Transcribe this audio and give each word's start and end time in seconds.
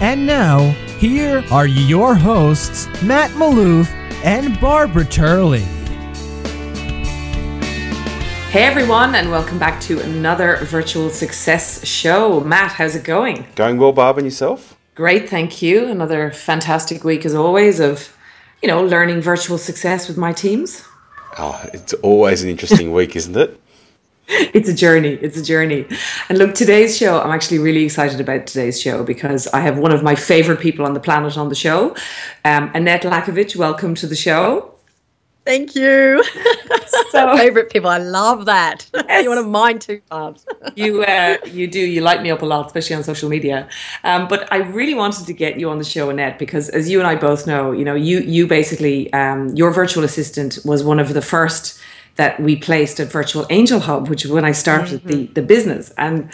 And 0.00 0.24
now, 0.24 0.70
here 0.98 1.44
are 1.52 1.66
your 1.66 2.14
hosts, 2.14 2.86
Matt 3.02 3.30
Maloof 3.32 3.86
and 4.24 4.58
Barbara 4.58 5.04
Turley. 5.04 5.60
Hey 8.48 8.64
everyone, 8.64 9.14
and 9.14 9.30
welcome 9.30 9.58
back 9.58 9.78
to 9.82 10.00
another 10.00 10.56
Virtual 10.62 11.10
Success 11.10 11.86
Show. 11.86 12.40
Matt, 12.40 12.72
how's 12.72 12.96
it 12.96 13.04
going? 13.04 13.44
Going 13.56 13.76
well, 13.76 13.92
Barb, 13.92 14.16
and 14.16 14.26
yourself? 14.26 14.74
Great, 14.94 15.28
thank 15.28 15.60
you. 15.60 15.84
Another 15.84 16.30
fantastic 16.30 17.04
week, 17.04 17.26
as 17.26 17.34
always, 17.34 17.78
of 17.78 18.16
you 18.62 18.68
know 18.68 18.82
learning 18.82 19.20
virtual 19.20 19.58
success 19.58 20.08
with 20.08 20.16
my 20.16 20.32
teams. 20.32 20.82
Oh, 21.36 21.62
it's 21.74 21.92
always 21.92 22.42
an 22.42 22.48
interesting 22.48 22.92
week, 22.94 23.16
isn't 23.16 23.36
it? 23.36 23.60
It's 24.54 24.68
a 24.68 24.74
journey. 24.74 25.14
It's 25.20 25.36
a 25.36 25.42
journey. 25.42 25.86
And 26.28 26.38
look, 26.38 26.54
today's 26.54 26.96
show, 26.96 27.20
I'm 27.20 27.30
actually 27.30 27.58
really 27.58 27.84
excited 27.84 28.20
about 28.20 28.46
today's 28.46 28.80
show 28.80 29.02
because 29.02 29.48
I 29.48 29.60
have 29.60 29.78
one 29.78 29.92
of 29.92 30.02
my 30.02 30.14
favorite 30.14 30.60
people 30.60 30.84
on 30.86 30.94
the 30.94 31.00
planet 31.00 31.36
on 31.36 31.48
the 31.48 31.54
show, 31.54 31.96
um, 32.44 32.70
Annette 32.74 33.02
Lackovic. 33.02 33.56
Welcome 33.56 33.94
to 33.96 34.06
the 34.06 34.16
show. 34.16 34.74
Thank 35.44 35.74
you. 35.74 36.22
So 37.10 37.36
favorite 37.44 37.70
people. 37.70 37.90
I 37.90 37.98
love 37.98 38.44
that. 38.46 38.88
Yes. 38.94 39.24
You're 39.24 39.30
one 39.34 39.38
of 39.38 39.48
mine 39.48 39.78
too, 39.80 40.00
Barbs. 40.08 40.46
you 40.76 41.02
uh, 41.02 41.38
you 41.44 41.66
do 41.66 41.80
you 41.80 42.00
light 42.00 42.22
me 42.22 42.30
up 42.30 42.42
a 42.42 42.46
lot, 42.46 42.66
especially 42.66 42.96
on 42.96 43.02
social 43.02 43.28
media. 43.28 43.68
Um, 44.04 44.28
but 44.28 44.52
I 44.52 44.58
really 44.58 44.94
wanted 44.94 45.26
to 45.26 45.32
get 45.32 45.58
you 45.58 45.70
on 45.70 45.78
the 45.78 45.84
show, 45.84 46.10
Annette, 46.10 46.38
because 46.38 46.68
as 46.68 46.88
you 46.88 46.98
and 47.00 47.08
I 47.08 47.16
both 47.16 47.46
know, 47.46 47.72
you 47.72 47.84
know, 47.84 47.94
you 47.94 48.20
you 48.20 48.46
basically 48.46 49.12
um, 49.12 49.48
your 49.56 49.72
virtual 49.72 50.04
assistant 50.04 50.58
was 50.64 50.84
one 50.84 51.00
of 51.00 51.12
the 51.14 51.22
first 51.22 51.80
that 52.16 52.38
we 52.40 52.56
placed 52.56 53.00
at 53.00 53.08
Virtual 53.10 53.46
Angel 53.50 53.80
Hub, 53.80 54.08
which 54.08 54.24
is 54.24 54.30
when 54.30 54.44
I 54.44 54.52
started 54.52 55.04
the 55.04 55.26
the 55.26 55.42
business. 55.42 55.92
And 55.96 56.30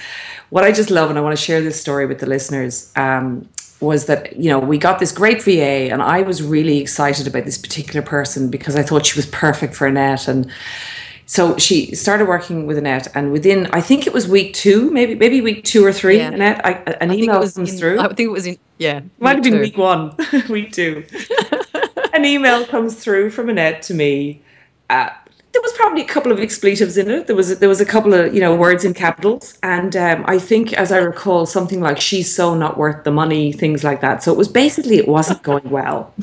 what 0.50 0.64
I 0.64 0.72
just 0.72 0.90
love, 0.90 1.10
and 1.10 1.18
I 1.18 1.22
want 1.22 1.36
to 1.36 1.42
share 1.42 1.60
this 1.60 1.80
story 1.80 2.06
with 2.06 2.18
the 2.20 2.26
listeners. 2.26 2.92
Um, 2.96 3.48
was 3.78 4.06
that 4.06 4.34
you 4.36 4.48
know 4.48 4.58
we 4.58 4.78
got 4.78 4.98
this 5.00 5.12
great 5.12 5.42
VA 5.42 5.92
and 5.92 6.00
I 6.00 6.22
was 6.22 6.42
really 6.42 6.78
excited 6.78 7.26
about 7.26 7.44
this 7.44 7.58
particular 7.58 8.00
person 8.00 8.48
because 8.50 8.74
I 8.74 8.82
thought 8.82 9.04
she 9.04 9.18
was 9.18 9.26
perfect 9.26 9.74
for 9.74 9.86
Annette 9.86 10.28
and 10.28 10.50
so 11.26 11.58
she 11.58 11.94
started 11.94 12.26
working 12.26 12.66
with 12.66 12.78
Annette 12.78 13.08
and 13.14 13.32
within 13.32 13.66
I 13.74 13.82
think 13.82 14.06
it 14.06 14.14
was 14.14 14.26
week 14.26 14.54
two 14.54 14.90
maybe 14.92 15.14
maybe 15.14 15.42
week 15.42 15.62
two 15.64 15.84
or 15.84 15.92
three 15.92 16.16
Yeah. 16.16 16.30
Annette 16.30 16.64
I, 16.64 16.70
an 17.02 17.10
I 17.10 17.16
email 17.16 17.40
comes 17.42 17.58
in- 17.58 17.66
through 17.66 17.98
I 18.00 18.06
think 18.14 18.20
it 18.20 18.30
was 18.30 18.46
in 18.46 18.56
yeah. 18.78 19.00
might 19.18 19.34
have 19.36 19.42
been 19.44 19.52
two. 19.54 19.60
week 19.60 19.76
one, 19.76 20.14
week 20.48 20.72
two. 20.72 21.04
An 22.14 22.24
email 22.24 22.64
comes 22.64 22.94
through 22.94 23.28
from 23.30 23.50
Annette 23.50 23.82
to 23.82 23.94
me. 23.94 24.40
Uh, 24.88 25.10
there 25.56 25.62
was 25.62 25.72
probably 25.72 26.02
a 26.02 26.06
couple 26.06 26.32
of 26.32 26.38
expletives 26.38 26.98
in 26.98 27.10
it. 27.10 27.26
There 27.26 27.34
was 27.34 27.58
there 27.60 27.68
was 27.68 27.80
a 27.80 27.86
couple 27.86 28.12
of 28.12 28.34
you 28.34 28.40
know 28.40 28.54
words 28.54 28.84
in 28.84 28.92
capitals, 28.92 29.58
and 29.62 29.96
um, 29.96 30.22
I 30.26 30.38
think, 30.38 30.74
as 30.74 30.92
I 30.92 30.98
recall, 30.98 31.46
something 31.46 31.80
like 31.80 31.98
"she's 31.98 32.34
so 32.34 32.54
not 32.54 32.76
worth 32.76 33.04
the 33.04 33.10
money," 33.10 33.52
things 33.52 33.82
like 33.82 34.02
that. 34.02 34.22
So 34.22 34.32
it 34.32 34.36
was 34.36 34.48
basically 34.48 34.98
it 34.98 35.08
wasn't 35.08 35.42
going 35.42 35.70
well. 35.70 36.12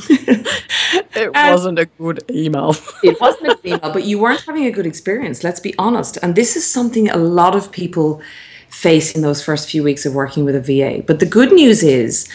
It 1.16 1.31
wasn't 1.34 1.80
a 1.80 1.86
good 1.86 2.23
email. 2.30 2.75
it 3.03 3.20
wasn't 3.20 3.53
a 3.53 3.56
good 3.56 3.66
email, 3.66 3.92
but 3.94 4.03
you 4.03 4.20
weren't 4.20 4.42
having 4.42 4.66
a 4.66 4.72
good 4.72 4.86
experience. 4.86 5.44
Let's 5.44 5.59
be 5.59 5.73
honest. 5.78 6.18
And 6.22 6.36
this 6.36 6.56
is 6.56 6.70
something 6.70 7.09
a 7.09 7.18
lot 7.18 7.56
of 7.56 7.72
people 7.72 8.22
face 8.69 9.16
in 9.16 9.22
those 9.22 9.44
first 9.44 9.69
few 9.69 9.84
weeks 9.84 10.06
of 10.06 10.13
working 10.16 10.44
with 10.46 10.56
a 10.56 10.62
VA. 10.62 11.03
But 11.06 11.19
the 11.19 11.28
good 11.28 11.52
news 11.53 11.84
is 11.84 12.28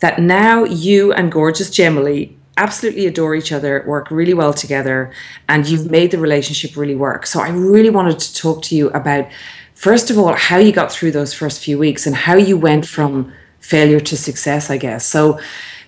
that 0.00 0.20
now 0.20 0.64
you 0.64 1.12
and 1.12 1.32
gorgeous 1.32 1.70
Gemily 1.70 2.34
absolutely 2.56 3.06
adore 3.06 3.34
each 3.34 3.52
other, 3.52 3.84
work 3.86 4.10
really 4.10 4.34
well 4.34 4.52
together, 4.52 5.12
and 5.48 5.68
you've 5.68 5.90
made 5.90 6.10
the 6.10 6.18
relationship 6.18 6.76
really 6.76 6.94
work. 6.94 7.26
So 7.26 7.40
I 7.40 7.50
really 7.50 7.90
wanted 7.90 8.18
to 8.18 8.34
talk 8.34 8.62
to 8.62 8.76
you 8.76 8.88
about, 8.90 9.26
first 9.74 10.10
of 10.10 10.18
all, 10.18 10.34
how 10.34 10.56
you 10.58 10.72
got 10.72 10.90
through 10.90 11.12
those 11.12 11.34
first 11.34 11.62
few 11.62 11.78
weeks 11.78 12.06
and 12.06 12.16
how 12.16 12.34
you 12.34 12.56
went 12.56 12.86
from 12.86 13.32
failure 13.60 14.00
to 14.00 14.16
success, 14.16 14.70
I 14.70 14.76
guess. 14.76 15.04
So 15.04 15.38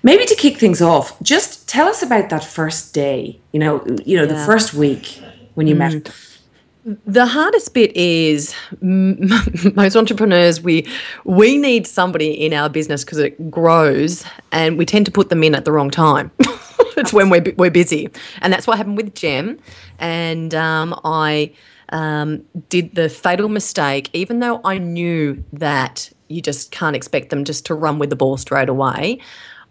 maybe 0.03 0.25
to 0.27 0.35
kick 0.35 0.59
things 0.59 0.83
off, 0.83 1.21
just 1.23 1.69
tell 1.69 1.89
us 1.89 2.03
about 2.03 2.29
that 2.31 2.45
first 2.45 2.93
day, 2.93 3.41
you 3.53 3.61
know, 3.61 3.85
you 4.05 4.17
know, 4.17 4.27
the 4.27 4.45
first 4.45 4.75
week 4.75 5.23
when 5.55 5.67
you 5.67 5.75
met. 5.75 5.93
Mm. 5.93 6.15
The 7.07 7.27
hardest 7.27 7.75
bit 7.75 7.95
is 7.95 8.55
most 8.81 9.95
entrepreneurs 9.95 10.63
we 10.63 10.87
we 11.25 11.59
need 11.59 11.87
somebody 11.87 12.31
in 12.31 12.55
our 12.55 12.71
business 12.71 13.05
because 13.05 13.19
it 13.19 13.51
grows 13.51 14.25
and 14.53 14.79
we 14.79 14.87
tend 14.87 15.05
to 15.05 15.13
put 15.13 15.29
them 15.29 15.43
in 15.43 15.55
at 15.55 15.65
the 15.65 15.73
wrong 15.73 15.91
time. 15.91 16.31
it's 16.97 17.13
when 17.13 17.31
we're 17.31 17.55
we're 17.57 17.71
busy, 17.71 18.09
and 18.41 18.53
that's 18.53 18.67
what 18.67 18.77
happened 18.77 18.97
with 18.97 19.15
Gem. 19.15 19.59
And 19.99 20.55
um, 20.55 20.99
I 21.05 21.53
um, 21.91 22.45
did 22.69 22.95
the 22.95 23.09
fatal 23.09 23.49
mistake, 23.49 24.11
even 24.13 24.41
though 24.41 24.61
I 24.65 24.79
knew 24.79 25.43
that 25.53 26.11
you 26.29 26.43
just 26.43 26.71
can't 26.71 26.95
expect 26.95 27.31
them 27.31 27.45
just 27.45 27.65
to 27.67 27.75
run 27.75 27.99
with 27.99 28.11
the 28.11 28.17
ball 28.17 28.37
straight 28.37 28.69
away. 28.69 29.21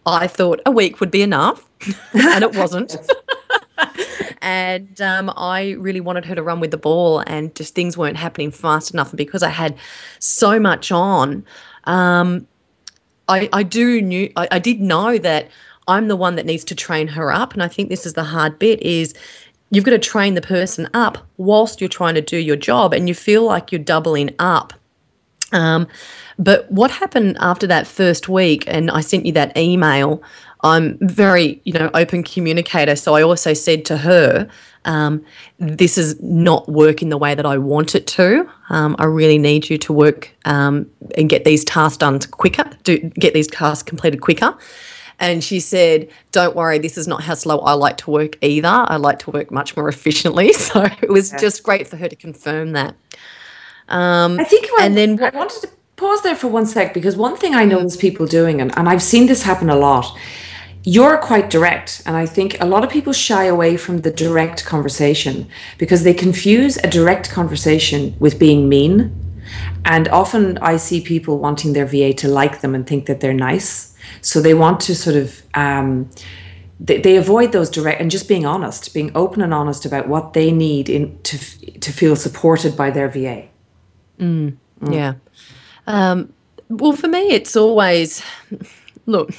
I 0.05 0.27
thought 0.27 0.61
a 0.65 0.71
week 0.71 0.99
would 0.99 1.11
be 1.11 1.21
enough, 1.21 1.69
and 2.13 2.43
it 2.43 2.55
wasn't 2.55 2.95
and 4.41 5.01
um, 5.01 5.31
I 5.35 5.71
really 5.71 5.99
wanted 5.99 6.25
her 6.25 6.35
to 6.35 6.43
run 6.43 6.59
with 6.59 6.71
the 6.71 6.77
ball, 6.77 7.23
and 7.27 7.53
just 7.55 7.75
things 7.75 7.97
weren't 7.97 8.17
happening 8.17 8.51
fast 8.51 8.93
enough. 8.93 9.09
And 9.09 9.17
because 9.17 9.43
I 9.43 9.49
had 9.49 9.77
so 10.19 10.59
much 10.59 10.91
on, 10.91 11.45
um, 11.85 12.47
I, 13.27 13.49
I 13.51 13.63
do 13.63 14.01
knew 14.01 14.31
I, 14.35 14.47
I 14.51 14.59
did 14.59 14.79
know 14.79 15.17
that 15.17 15.49
I'm 15.87 16.07
the 16.07 16.15
one 16.15 16.35
that 16.35 16.45
needs 16.45 16.63
to 16.65 16.75
train 16.75 17.07
her 17.09 17.31
up, 17.31 17.53
and 17.53 17.63
I 17.63 17.67
think 17.67 17.89
this 17.89 18.05
is 18.05 18.13
the 18.13 18.23
hard 18.25 18.59
bit: 18.59 18.81
is 18.81 19.13
you've 19.69 19.85
got 19.85 19.91
to 19.91 19.99
train 19.99 20.33
the 20.33 20.41
person 20.41 20.89
up 20.93 21.17
whilst 21.37 21.81
you're 21.81 21.89
trying 21.89 22.15
to 22.15 22.21
do 22.21 22.37
your 22.37 22.55
job, 22.55 22.93
and 22.93 23.07
you 23.07 23.15
feel 23.15 23.43
like 23.43 23.71
you're 23.71 23.79
doubling 23.79 24.33
up. 24.39 24.73
Um, 25.53 25.87
but 26.37 26.69
what 26.71 26.91
happened 26.91 27.37
after 27.39 27.67
that 27.67 27.87
first 27.87 28.27
week, 28.27 28.63
and 28.67 28.91
I 28.91 29.01
sent 29.01 29.25
you 29.25 29.31
that 29.33 29.55
email. 29.57 30.21
I'm 30.63 30.97
very, 31.01 31.61
you 31.65 31.73
know, 31.73 31.91
open 31.93 32.23
communicator. 32.23 32.95
So 32.95 33.13
I 33.13 33.21
also 33.21 33.53
said 33.53 33.85
to 33.85 33.97
her, 33.97 34.49
um, 34.85 35.23
"This 35.59 35.97
is 35.97 36.19
not 36.21 36.67
working 36.67 37.09
the 37.09 37.17
way 37.17 37.35
that 37.35 37.45
I 37.45 37.57
want 37.57 37.95
it 37.95 38.07
to. 38.07 38.49
Um, 38.69 38.95
I 38.99 39.05
really 39.05 39.37
need 39.37 39.69
you 39.69 39.77
to 39.77 39.93
work 39.93 40.35
um, 40.45 40.89
and 41.15 41.29
get 41.29 41.45
these 41.45 41.63
tasks 41.63 41.97
done 41.97 42.19
quicker. 42.19 42.65
Do 42.83 42.97
get 42.97 43.33
these 43.33 43.47
tasks 43.47 43.83
completed 43.83 44.21
quicker." 44.21 44.57
And 45.19 45.43
she 45.43 45.59
said, 45.59 46.09
"Don't 46.31 46.55
worry, 46.55 46.79
this 46.79 46.97
is 46.97 47.07
not 47.07 47.23
how 47.23 47.33
slow 47.33 47.59
I 47.59 47.73
like 47.73 47.97
to 47.97 48.11
work 48.11 48.37
either. 48.41 48.85
I 48.87 48.97
like 48.97 49.19
to 49.19 49.31
work 49.31 49.51
much 49.51 49.75
more 49.75 49.89
efficiently." 49.95 50.53
So 50.67 50.83
it 51.01 51.09
was 51.09 51.31
just 51.31 51.63
great 51.63 51.87
for 51.87 51.97
her 51.97 52.07
to 52.07 52.15
confirm 52.15 52.73
that. 52.73 52.95
Um, 53.89 54.39
I 54.39 54.43
think 54.43 54.67
I, 54.77 54.85
And 54.85 54.97
then 54.97 55.23
I 55.23 55.29
wanted 55.29 55.61
to 55.61 55.69
pause 55.95 56.21
there 56.21 56.35
for 56.35 56.47
one 56.47 56.65
sec 56.65 56.93
because 56.93 57.15
one 57.15 57.35
thing 57.35 57.55
I 57.55 57.65
notice 57.65 57.95
people 57.95 58.25
doing, 58.27 58.61
and, 58.61 58.77
and 58.77 58.87
I've 58.87 59.01
seen 59.01 59.25
this 59.27 59.43
happen 59.43 59.69
a 59.69 59.75
lot, 59.75 60.15
you're 60.83 61.17
quite 61.17 61.49
direct. 61.49 62.01
And 62.05 62.15
I 62.15 62.25
think 62.25 62.61
a 62.61 62.65
lot 62.65 62.83
of 62.85 62.89
people 62.89 63.11
shy 63.11 63.45
away 63.45 63.75
from 63.75 63.99
the 63.99 64.11
direct 64.11 64.65
conversation 64.65 65.47
because 65.77 66.03
they 66.03 66.13
confuse 66.13 66.77
a 66.77 66.87
direct 66.87 67.29
conversation 67.29 68.15
with 68.19 68.39
being 68.39 68.69
mean. 68.69 69.13
And 69.83 70.07
often 70.09 70.57
I 70.59 70.77
see 70.77 71.01
people 71.01 71.39
wanting 71.39 71.73
their 71.73 71.85
VA 71.85 72.13
to 72.13 72.27
like 72.27 72.61
them 72.61 72.75
and 72.75 72.85
think 72.85 73.05
that 73.07 73.19
they're 73.19 73.33
nice. 73.33 73.86
So 74.21 74.41
they 74.41 74.53
want 74.53 74.79
to 74.81 74.95
sort 74.95 75.15
of, 75.15 75.41
um, 75.53 76.09
they, 76.79 76.99
they 76.99 77.17
avoid 77.17 77.51
those 77.51 77.69
direct 77.69 78.01
and 78.01 78.11
just 78.11 78.27
being 78.27 78.45
honest, 78.45 78.93
being 78.93 79.11
open 79.15 79.41
and 79.41 79.53
honest 79.53 79.85
about 79.85 80.07
what 80.07 80.33
they 80.33 80.51
need 80.51 80.89
in 80.89 81.19
to, 81.23 81.37
to 81.79 81.91
feel 81.91 82.15
supported 82.15 82.75
by 82.75 82.91
their 82.91 83.09
VA. 83.09 83.47
Yeah. 84.91 85.13
Um, 85.87 86.33
well, 86.69 86.93
for 86.93 87.07
me, 87.07 87.29
it's 87.29 87.55
always 87.55 88.21
look. 89.05 89.33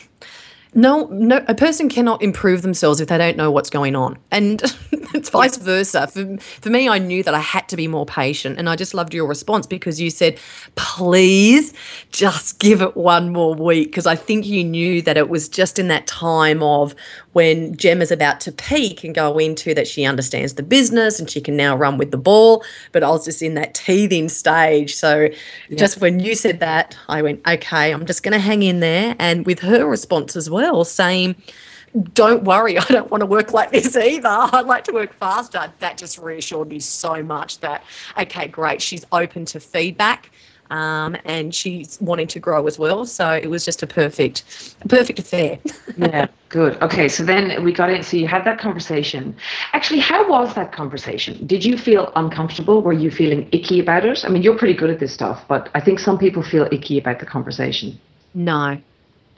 No, 0.75 1.07
no, 1.07 1.43
a 1.49 1.55
person 1.55 1.89
cannot 1.89 2.23
improve 2.23 2.63
themselves 2.63 3.01
if 3.01 3.09
they 3.09 3.17
don't 3.17 3.37
know 3.37 3.51
what's 3.51 3.71
going 3.71 3.97
on, 3.97 4.19
and 4.31 4.63
it's 5.15 5.31
vice 5.31 5.57
versa. 5.57 6.07
For 6.09 6.37
for 6.39 6.71
me, 6.71 6.89
I 6.89 6.99
knew 6.99 7.23
that 7.23 7.35
I 7.35 7.41
had 7.41 7.69
to 7.71 7.77
be 7.77 7.89
more 7.89 8.05
patient, 8.05 8.59
and 8.59 8.69
I 8.69 8.77
just 8.77 8.93
loved 8.93 9.15
your 9.15 9.27
response 9.27 9.67
because 9.67 10.01
you 10.01 10.11
said, 10.11 10.39
"Please, 10.75 11.73
just 12.13 12.59
give 12.59 12.83
it 12.83 12.97
one 12.97 13.33
more 13.33 13.55
week," 13.55 13.89
because 13.89 14.07
I 14.07 14.15
think 14.15 14.47
you 14.47 14.63
knew 14.63 15.01
that 15.03 15.17
it 15.17 15.31
was 15.31 15.49
just 15.49 15.79
in 15.79 15.89
that 15.89 16.07
time 16.07 16.63
of 16.63 16.95
when 17.39 17.77
Gem 17.77 18.03
is 18.03 18.11
about 18.11 18.41
to 18.41 18.51
peak 18.51 19.05
and 19.05 19.15
go 19.15 19.39
into 19.39 19.73
that 19.73 19.87
she 19.87 20.05
understands 20.05 20.55
the 20.55 20.63
business 20.65 21.21
and 21.21 21.31
she 21.31 21.41
can 21.41 21.57
now 21.57 21.77
run 21.77 21.97
with 21.97 22.11
the 22.11 22.17
ball. 22.17 22.65
But 22.91 23.05
I 23.05 23.11
was 23.11 23.27
just 23.27 23.43
in 23.43 23.55
that 23.55 23.75
teething 23.75 24.29
stage. 24.29 24.97
So 24.97 25.29
just 25.77 26.01
when 26.01 26.19
you 26.19 26.35
said 26.35 26.59
that, 26.59 26.97
I 27.09 27.23
went, 27.23 27.47
okay, 27.47 27.93
I'm 27.93 28.07
just 28.07 28.25
going 28.25 28.33
to 28.33 28.41
hang 28.41 28.65
in 28.65 28.81
there. 28.81 29.15
And 29.21 29.47
with 29.47 29.61
her 29.61 29.87
response 29.87 30.35
as 30.35 30.51
well, 30.51 30.85
saying, 30.85 31.37
don't 32.13 32.43
worry, 32.43 32.77
I 32.79 32.85
don't 32.87 33.09
want 33.09 33.21
to 33.21 33.27
work 33.27 33.53
like 33.53 33.71
this 33.71 33.97
either. 33.97 34.29
I'd 34.29 34.67
like 34.67 34.83
to 34.85 34.93
work 34.93 35.15
faster. 35.15 35.73
That 35.79 35.97
just 35.97 36.19
reassured 36.19 36.67
me 36.67 36.81
so 36.81 37.23
much 37.23 37.61
that, 37.61 37.85
okay, 38.19 38.49
great, 38.49 38.83
she's 38.83 39.07
open 39.13 39.45
to 39.45 39.61
feedback. 39.61 40.33
Um, 40.71 41.17
and 41.25 41.55
she's 41.55 41.99
wanting 42.01 42.27
to 42.29 42.41
grow 42.41 42.67
as 42.67 42.79
well. 42.79 43.07
So 43.07 43.31
it 43.31 43.49
was 43.49 43.65
just 43.65 43.83
a 43.83 43.87
perfect, 43.87 44.77
a 44.83 44.89
perfect 44.89 45.19
affair. 45.19 45.59
yeah, 45.97 46.27
good. 46.49 46.81
Okay, 46.83 47.09
so 47.09 47.25
then 47.25 47.65
we 47.65 47.73
got 47.73 47.91
in. 47.91 48.03
So 48.03 48.17
you 48.17 48.27
had 48.27 48.45
that 48.45 48.59
conversation. 48.59 49.35
Actually, 49.73 50.01
how 50.01 50.29
was 50.29 50.55
that 50.55 50.73
conversation? 50.73 51.47
Did 51.47 51.65
you 51.65 51.79
feel 51.79 52.13
uncomfortable? 52.17 52.83
Were 52.83 52.93
you 52.93 53.11
feeling 53.11 53.49
icky 53.53 53.81
about 53.81 54.05
it? 54.05 54.25
I 54.25 54.29
mean, 54.29 54.43
you're 54.43 54.59
pretty 54.59 54.75
good 54.75 54.91
at 54.91 55.01
this 55.01 55.13
stuff, 55.13 55.45
but 55.49 55.71
I 55.75 55.81
think 55.81 55.99
some 55.99 56.19
people 56.19 56.43
feel 56.43 56.69
icky 56.71 56.99
about 56.99 57.21
the 57.21 57.27
conversation. 57.27 57.99
No, 58.35 58.79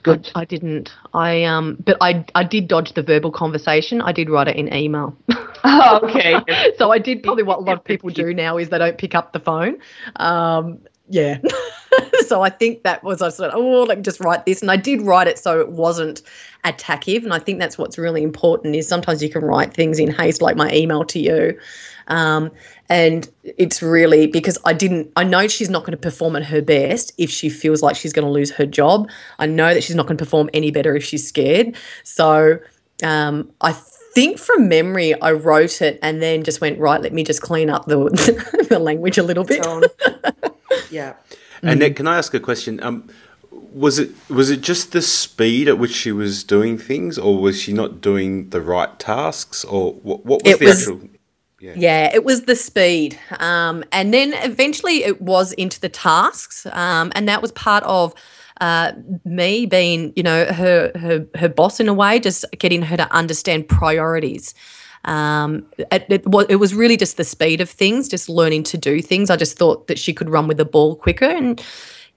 Good. 0.03 0.31
I, 0.33 0.41
I 0.41 0.45
didn't. 0.45 0.91
I 1.13 1.43
um, 1.43 1.77
but 1.85 1.97
I 2.01 2.25
I 2.33 2.43
did 2.43 2.67
dodge 2.67 2.93
the 2.93 3.03
verbal 3.03 3.31
conversation. 3.31 4.01
I 4.01 4.11
did 4.11 4.29
write 4.29 4.47
it 4.47 4.55
in 4.55 4.73
email. 4.73 5.15
Oh, 5.63 5.99
okay. 6.01 6.39
so 6.79 6.91
I 6.91 6.97
did 6.97 7.21
probably 7.21 7.43
what 7.43 7.59
a 7.59 7.61
lot 7.61 7.77
of 7.77 7.83
people 7.83 8.09
do 8.09 8.33
now 8.33 8.57
is 8.57 8.69
they 8.69 8.79
don't 8.79 8.97
pick 8.97 9.13
up 9.13 9.31
the 9.31 9.39
phone. 9.39 9.77
Um, 10.15 10.79
yeah. 11.11 11.39
so 12.27 12.41
I 12.41 12.49
think 12.49 12.83
that 12.83 13.03
was 13.03 13.21
I 13.21 13.29
said, 13.29 13.51
oh, 13.53 13.83
let 13.83 13.97
me 13.97 14.03
just 14.03 14.19
write 14.19 14.45
this, 14.45 14.61
and 14.61 14.71
I 14.71 14.77
did 14.77 15.01
write 15.01 15.27
it 15.27 15.37
so 15.37 15.59
it 15.59 15.69
wasn't 15.69 16.21
attackive, 16.63 17.23
and 17.23 17.33
I 17.33 17.39
think 17.39 17.59
that's 17.59 17.77
what's 17.77 17.97
really 17.97 18.23
important 18.23 18.75
is 18.75 18.87
sometimes 18.87 19.21
you 19.21 19.29
can 19.29 19.43
write 19.43 19.73
things 19.73 19.99
in 19.99 20.11
haste, 20.11 20.41
like 20.41 20.55
my 20.55 20.71
email 20.73 21.03
to 21.05 21.19
you. 21.19 21.59
Um, 22.07 22.51
and 22.89 23.29
it's 23.43 23.81
really 23.81 24.27
because 24.27 24.57
I 24.65 24.73
didn't, 24.73 25.11
I 25.15 25.23
know 25.23 25.47
she's 25.47 25.69
not 25.69 25.81
going 25.81 25.91
to 25.91 25.97
perform 25.97 26.35
at 26.35 26.43
her 26.45 26.61
best 26.61 27.13
if 27.17 27.29
she 27.29 27.49
feels 27.49 27.81
like 27.81 27.95
she's 27.95 28.11
going 28.11 28.25
to 28.25 28.31
lose 28.31 28.51
her 28.51 28.65
job. 28.65 29.09
I 29.39 29.45
know 29.45 29.73
that 29.73 29.83
she's 29.83 29.95
not 29.95 30.07
going 30.07 30.17
to 30.17 30.25
perform 30.25 30.49
any 30.53 30.71
better 30.71 30.95
if 30.95 31.03
she's 31.03 31.25
scared. 31.25 31.75
So 32.03 32.59
um, 33.01 33.49
I 33.61 33.71
think 34.13 34.39
from 34.39 34.67
memory, 34.67 35.19
I 35.21 35.31
wrote 35.31 35.81
it 35.81 35.99
and 36.01 36.21
then 36.21 36.43
just 36.43 36.59
went, 36.59 36.79
right, 36.79 37.01
let 37.01 37.13
me 37.13 37.23
just 37.23 37.41
clean 37.41 37.69
up 37.69 37.85
the, 37.85 38.09
the 38.69 38.79
language 38.79 39.17
a 39.17 39.23
little 39.23 39.45
bit. 39.45 39.65
yeah. 40.89 41.13
Annette, 41.61 41.95
can 41.95 42.07
I 42.07 42.17
ask 42.17 42.33
a 42.33 42.39
question? 42.39 42.81
Um, 42.83 43.09
was 43.51 43.99
it 43.99 44.11
was 44.29 44.49
it 44.49 44.61
just 44.61 44.91
the 44.91 45.01
speed 45.01 45.67
at 45.67 45.77
which 45.77 45.93
she 45.93 46.11
was 46.11 46.43
doing 46.43 46.77
things, 46.77 47.17
or 47.17 47.37
was 47.39 47.61
she 47.61 47.73
not 47.73 48.01
doing 48.01 48.49
the 48.49 48.61
right 48.61 48.97
tasks, 48.99 49.63
or 49.65 49.93
what, 49.93 50.25
what 50.25 50.43
was 50.43 50.53
It 50.53 50.59
the 50.59 50.65
was- 50.65 50.87
actual? 50.87 51.09
Yeah, 51.63 52.09
it 52.11 52.23
was 52.23 52.45
the 52.45 52.55
speed. 52.55 53.19
Um, 53.37 53.83
and 53.91 54.11
then 54.11 54.33
eventually 54.37 55.03
it 55.03 55.21
was 55.21 55.53
into 55.53 55.79
the 55.79 55.89
tasks. 55.89 56.65
Um, 56.71 57.11
and 57.13 57.29
that 57.29 57.39
was 57.43 57.51
part 57.51 57.83
of 57.83 58.15
uh, 58.59 58.93
me 59.25 59.67
being, 59.67 60.11
you 60.15 60.23
know, 60.23 60.45
her, 60.45 60.91
her, 60.95 61.27
her 61.35 61.47
boss 61.47 61.79
in 61.79 61.87
a 61.87 61.93
way, 61.93 62.19
just 62.19 62.45
getting 62.57 62.81
her 62.81 62.97
to 62.97 63.07
understand 63.13 63.67
priorities. 63.67 64.55
Um, 65.05 65.65
it, 65.77 66.05
it, 66.09 66.27
wa- 66.27 66.45
it 66.49 66.57
was 66.57 66.73
really 66.73 66.97
just 66.97 67.17
the 67.17 67.23
speed 67.23 67.61
of 67.61 67.69
things, 67.69 68.07
just 68.07 68.29
learning 68.29 68.63
to 68.63 68.77
do 68.77 69.01
things. 69.01 69.29
I 69.29 69.35
just 69.35 69.57
thought 69.57 69.87
that 69.87 69.99
she 69.99 70.13
could 70.13 70.29
run 70.29 70.47
with 70.47 70.57
the 70.57 70.65
ball 70.65 70.95
quicker. 70.95 71.25
And, 71.25 71.61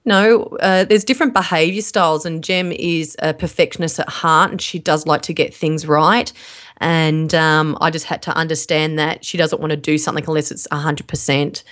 know, 0.05 0.45
uh, 0.61 0.85
there's 0.85 1.05
different 1.05 1.33
behavior 1.33 1.83
styles, 1.83 2.27
and 2.27 2.45
Jem 2.45 2.73
is 2.73 3.17
a 3.21 3.33
perfectionist 3.33 3.99
at 3.99 4.09
heart, 4.09 4.51
and 4.51 4.61
she 4.61 4.79
does 4.79 5.07
like 5.07 5.23
to 5.23 5.33
get 5.33 5.55
things 5.55 5.87
right. 5.87 6.33
And 6.79 7.35
um, 7.35 7.79
I 7.81 7.91
just 7.91 8.07
had 8.07 8.23
to 8.23 8.37
understand 8.37 8.99
that 8.99 9.25
she 9.25 9.39
doesn't 9.39 9.61
want 9.61 9.71
to 9.71 9.77
do 9.77 9.97
something 9.97 10.25
unless 10.27 10.51
it's 10.51 10.67
100%. 10.69 11.63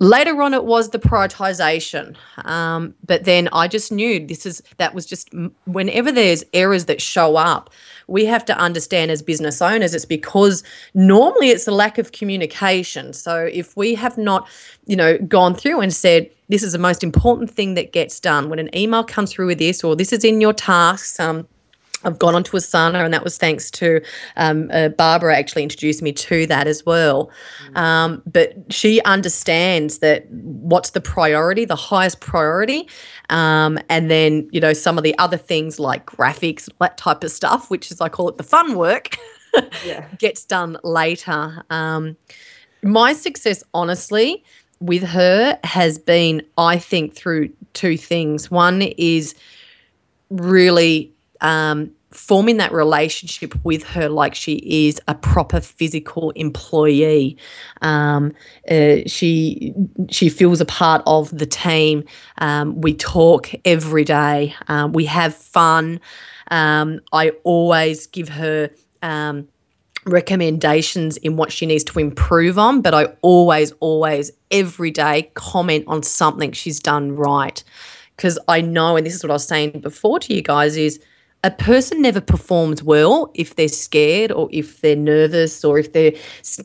Later 0.00 0.42
on, 0.42 0.54
it 0.54 0.64
was 0.64 0.90
the 0.90 0.98
prioritization. 0.98 2.16
Um, 2.44 2.94
but 3.06 3.24
then 3.24 3.48
I 3.52 3.68
just 3.68 3.92
knew 3.92 4.26
this 4.26 4.44
is 4.44 4.60
that 4.78 4.92
was 4.92 5.06
just 5.06 5.30
whenever 5.66 6.10
there's 6.10 6.42
errors 6.52 6.86
that 6.86 7.00
show 7.00 7.36
up, 7.36 7.70
we 8.08 8.24
have 8.24 8.44
to 8.46 8.58
understand 8.58 9.12
as 9.12 9.22
business 9.22 9.62
owners 9.62 9.94
it's 9.94 10.04
because 10.04 10.64
normally 10.94 11.50
it's 11.50 11.68
a 11.68 11.70
lack 11.70 11.98
of 11.98 12.10
communication. 12.10 13.12
So 13.12 13.48
if 13.52 13.76
we 13.76 13.94
have 13.94 14.18
not, 14.18 14.48
you 14.86 14.96
know, 14.96 15.16
gone 15.18 15.54
through 15.54 15.80
and 15.80 15.94
said, 15.94 16.28
this 16.48 16.64
is 16.64 16.72
the 16.72 16.78
most 16.78 17.04
important 17.04 17.50
thing 17.50 17.74
that 17.74 17.92
gets 17.92 18.18
done, 18.18 18.50
when 18.50 18.58
an 18.58 18.76
email 18.76 19.04
comes 19.04 19.32
through 19.32 19.46
with 19.46 19.58
this, 19.58 19.84
or 19.84 19.94
this 19.94 20.12
is 20.12 20.24
in 20.24 20.40
your 20.40 20.52
tasks, 20.52 21.18
um, 21.20 21.46
I've 22.04 22.18
gone 22.18 22.34
onto 22.34 22.56
Asana, 22.56 23.04
and 23.04 23.12
that 23.14 23.24
was 23.24 23.38
thanks 23.38 23.70
to 23.72 24.00
um, 24.36 24.70
uh, 24.72 24.88
Barbara 24.88 25.36
actually 25.36 25.62
introduced 25.62 26.02
me 26.02 26.12
to 26.12 26.46
that 26.46 26.66
as 26.66 26.84
well. 26.84 27.30
Um, 27.74 28.22
but 28.26 28.54
she 28.70 29.00
understands 29.02 29.98
that 29.98 30.26
what's 30.30 30.90
the 30.90 31.00
priority, 31.00 31.64
the 31.64 31.76
highest 31.76 32.20
priority, 32.20 32.88
um, 33.30 33.78
and 33.88 34.10
then 34.10 34.48
you 34.52 34.60
know 34.60 34.72
some 34.72 34.98
of 34.98 35.04
the 35.04 35.16
other 35.18 35.36
things 35.36 35.78
like 35.80 36.06
graphics, 36.06 36.68
that 36.80 36.98
type 36.98 37.24
of 37.24 37.30
stuff, 37.30 37.70
which 37.70 37.90
is 37.90 38.00
I 38.00 38.08
call 38.08 38.28
it 38.28 38.36
the 38.36 38.42
fun 38.42 38.74
work, 38.76 39.16
Yeah. 39.86 40.06
gets 40.18 40.44
done 40.44 40.76
later. 40.82 41.64
Um, 41.70 42.16
my 42.82 43.12
success, 43.14 43.64
honestly, 43.72 44.44
with 44.80 45.02
her 45.04 45.58
has 45.64 45.98
been, 45.98 46.42
I 46.58 46.78
think, 46.78 47.14
through 47.14 47.50
two 47.72 47.96
things. 47.96 48.50
One 48.50 48.82
is 48.82 49.34
really 50.30 51.13
um, 51.44 51.90
forming 52.10 52.56
that 52.56 52.72
relationship 52.72 53.54
with 53.64 53.84
her 53.84 54.08
like 54.08 54.34
she 54.34 54.54
is 54.64 55.00
a 55.06 55.14
proper 55.14 55.60
physical 55.60 56.30
employee. 56.30 57.36
Um, 57.82 58.32
uh, 58.68 58.98
she 59.06 59.74
she 60.10 60.28
feels 60.28 60.60
a 60.60 60.64
part 60.64 61.02
of 61.06 61.36
the 61.36 61.46
team. 61.46 62.04
Um, 62.38 62.80
we 62.80 62.94
talk 62.94 63.50
every 63.64 64.04
day. 64.04 64.54
Um, 64.68 64.92
we 64.92 65.04
have 65.04 65.34
fun. 65.36 66.00
Um, 66.50 67.00
I 67.12 67.30
always 67.44 68.06
give 68.08 68.28
her. 68.30 68.70
Um, 69.02 69.48
recommendations 70.06 71.16
in 71.16 71.36
what 71.38 71.50
she 71.50 71.64
needs 71.64 71.82
to 71.82 71.98
improve 71.98 72.58
on, 72.58 72.82
but 72.82 72.92
I 72.92 73.04
always, 73.22 73.72
always, 73.80 74.30
every 74.50 74.90
day 74.90 75.30
comment 75.32 75.84
on 75.86 76.02
something 76.02 76.52
she's 76.52 76.78
done 76.78 77.16
right. 77.16 77.64
Because 78.14 78.38
I 78.46 78.60
know, 78.60 78.98
and 78.98 79.06
this 79.06 79.14
is 79.14 79.24
what 79.24 79.30
I 79.30 79.34
was 79.34 79.48
saying 79.48 79.80
before 79.80 80.18
to 80.20 80.34
you 80.34 80.42
guys, 80.42 80.76
is 80.76 81.00
a 81.44 81.50
person 81.50 82.00
never 82.00 82.20
performs 82.22 82.82
well 82.82 83.30
if 83.34 83.54
they're 83.54 83.68
scared 83.68 84.32
or 84.32 84.48
if 84.50 84.80
they're 84.80 84.96
nervous 84.96 85.62
or 85.64 85.78
if 85.78 85.92
they're 85.92 86.12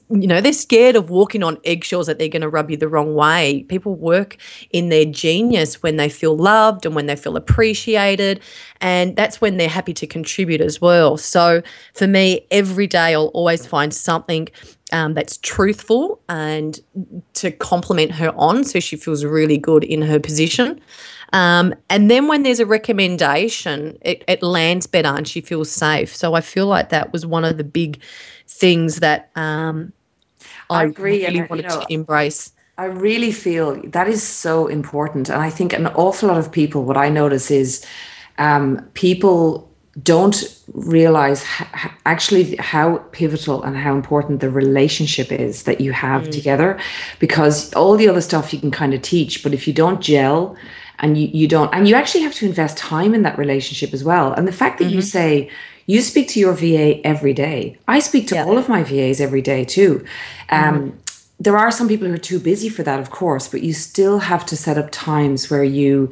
you 0.10 0.26
know 0.26 0.40
they're 0.40 0.54
scared 0.54 0.96
of 0.96 1.10
walking 1.10 1.44
on 1.44 1.58
eggshells 1.66 2.08
that 2.08 2.18
they're 2.18 2.30
going 2.30 2.42
to 2.42 2.50
rub 2.50 2.72
you 2.72 2.78
the 2.78 2.88
wrong 2.88 3.14
way. 3.14 3.64
People 3.68 3.94
work 3.96 4.38
in 4.72 4.90
their 4.90 5.06
genius 5.06 5.84
when 5.84 5.98
they 5.98 6.10
feel 6.10 6.36
loved 6.36 6.86
and 6.86 6.96
when 6.96 7.08
they 7.08 7.18
feel 7.18 7.36
appreciated 7.36 8.42
and 8.80 9.16
that's 9.18 9.42
when 9.42 9.58
they're 9.58 9.68
happy 9.68 9.94
to 9.94 10.08
contribute 10.08 10.62
as 10.62 10.80
well. 10.80 11.18
So 11.18 11.62
for 11.94 12.08
me 12.08 12.48
every 12.50 12.88
day 12.88 13.14
i'll 13.14 13.28
always 13.28 13.66
find 13.66 13.94
something 13.94 14.48
um, 14.92 15.14
that's 15.14 15.38
truthful 15.38 16.22
and 16.30 16.80
to 17.34 17.52
compliment 17.52 18.12
her 18.12 18.34
on 18.36 18.64
so 18.64 18.80
she 18.80 18.96
feels 18.96 19.24
really 19.24 19.58
good 19.58 19.84
in 19.84 20.02
her 20.02 20.20
position 20.20 20.80
um, 21.34 21.74
and 21.90 22.10
then 22.10 22.28
when 22.28 22.44
there's 22.44 22.60
a 22.60 22.66
recommendation, 22.66 23.98
it, 24.02 24.24
it 24.28 24.42
lands 24.42 24.88
better 24.88 25.10
and 25.10 25.28
she 25.28 25.42
feels 25.42 25.70
safe. 25.70 26.16
So 26.16 26.34
I 26.34 26.42
feel 26.42 26.66
like 26.66 26.90
that 26.90 27.14
was 27.14 27.26
one 27.26 27.46
of 27.46 27.58
the 27.58 27.64
big 27.64 28.02
things 28.48 28.98
that 28.98 29.30
um, 29.36 29.94
I, 30.70 30.82
I 30.82 30.84
agree, 30.86 31.26
and, 31.26 31.36
really 31.36 31.38
you 31.38 31.48
wanted 31.50 31.68
know, 31.68 31.82
to 31.82 31.94
embrace. 31.94 32.52
I 32.78 32.86
really 32.86 33.32
feel 33.32 33.82
that 33.90 34.08
is 34.08 34.24
so 34.24 34.68
important. 34.68 35.30
And 35.30 35.42
I 35.42 35.50
think 35.50 35.74
an 35.74 35.88
awful 35.88 36.30
lot 36.30 36.38
of 36.38 36.52
people, 36.52 36.84
what 36.84 36.98
I 36.98 37.10
notice 37.10 37.52
is 37.52 37.86
um, 38.38 38.88
people 38.94 39.70
don't 40.02 40.44
realize 40.74 41.44
h- 41.44 41.68
h- 41.76 41.92
actually 42.06 42.56
how 42.58 42.98
pivotal 43.12 43.64
and 43.64 43.76
how 43.76 43.96
important 43.96 44.40
the 44.40 44.50
relationship 44.50 45.32
is 45.32 45.64
that 45.64 45.82
you 45.82 45.92
have 45.92 46.30
together 46.30 46.80
because 47.20 47.74
all 47.74 47.98
the 47.98 48.08
other 48.08 48.22
stuff 48.22 48.54
you 48.54 48.60
can 48.60 48.72
kind 48.72 48.94
of 48.94 49.02
teach 49.02 49.44
but 49.44 49.54
if 49.54 49.68
you 49.68 49.74
don't 49.74 50.00
gel 50.00 50.56
and 51.00 51.18
you, 51.18 51.28
you 51.34 51.48
don't 51.48 51.74
and 51.74 51.88
you 51.88 51.96
actually 51.96 52.24
have 52.24 52.34
to 52.36 52.46
invest 52.46 52.78
time 52.78 53.14
in 53.14 53.24
that 53.24 53.38
relationship 53.38 53.94
as 53.94 54.04
well. 54.04 54.34
And 54.34 54.48
the 54.48 54.52
fact 54.52 54.80
that 54.80 54.86
you 54.86 55.00
mm-hmm. 55.00 55.18
say 55.18 55.50
you 55.86 56.02
speak 56.02 56.28
to 56.30 56.40
your 56.40 56.54
va 56.54 57.04
every 57.04 57.34
day. 57.34 57.76
I 57.88 58.00
speak 58.00 58.28
to 58.28 58.36
Yeah. 58.36 58.46
all 58.46 58.60
of 58.60 58.70
my 58.70 58.84
vas 58.84 59.20
every 59.20 59.42
day 59.42 59.66
too. 59.66 60.06
Um, 60.50 60.62
mm-hmm. 60.62 60.90
there 61.40 61.58
are 61.58 61.72
some 61.72 61.88
people 61.88 62.08
who 62.08 62.14
are 62.14 62.18
too 62.18 62.40
busy 62.40 62.70
for 62.70 62.84
that 62.84 63.00
of 63.00 63.10
course 63.10 63.48
but 63.48 63.62
you 63.62 63.74
still 63.74 64.20
have 64.20 64.46
to 64.46 64.56
set 64.58 64.78
up 64.78 64.90
times 64.92 65.50
where 65.50 65.64
you 65.64 66.12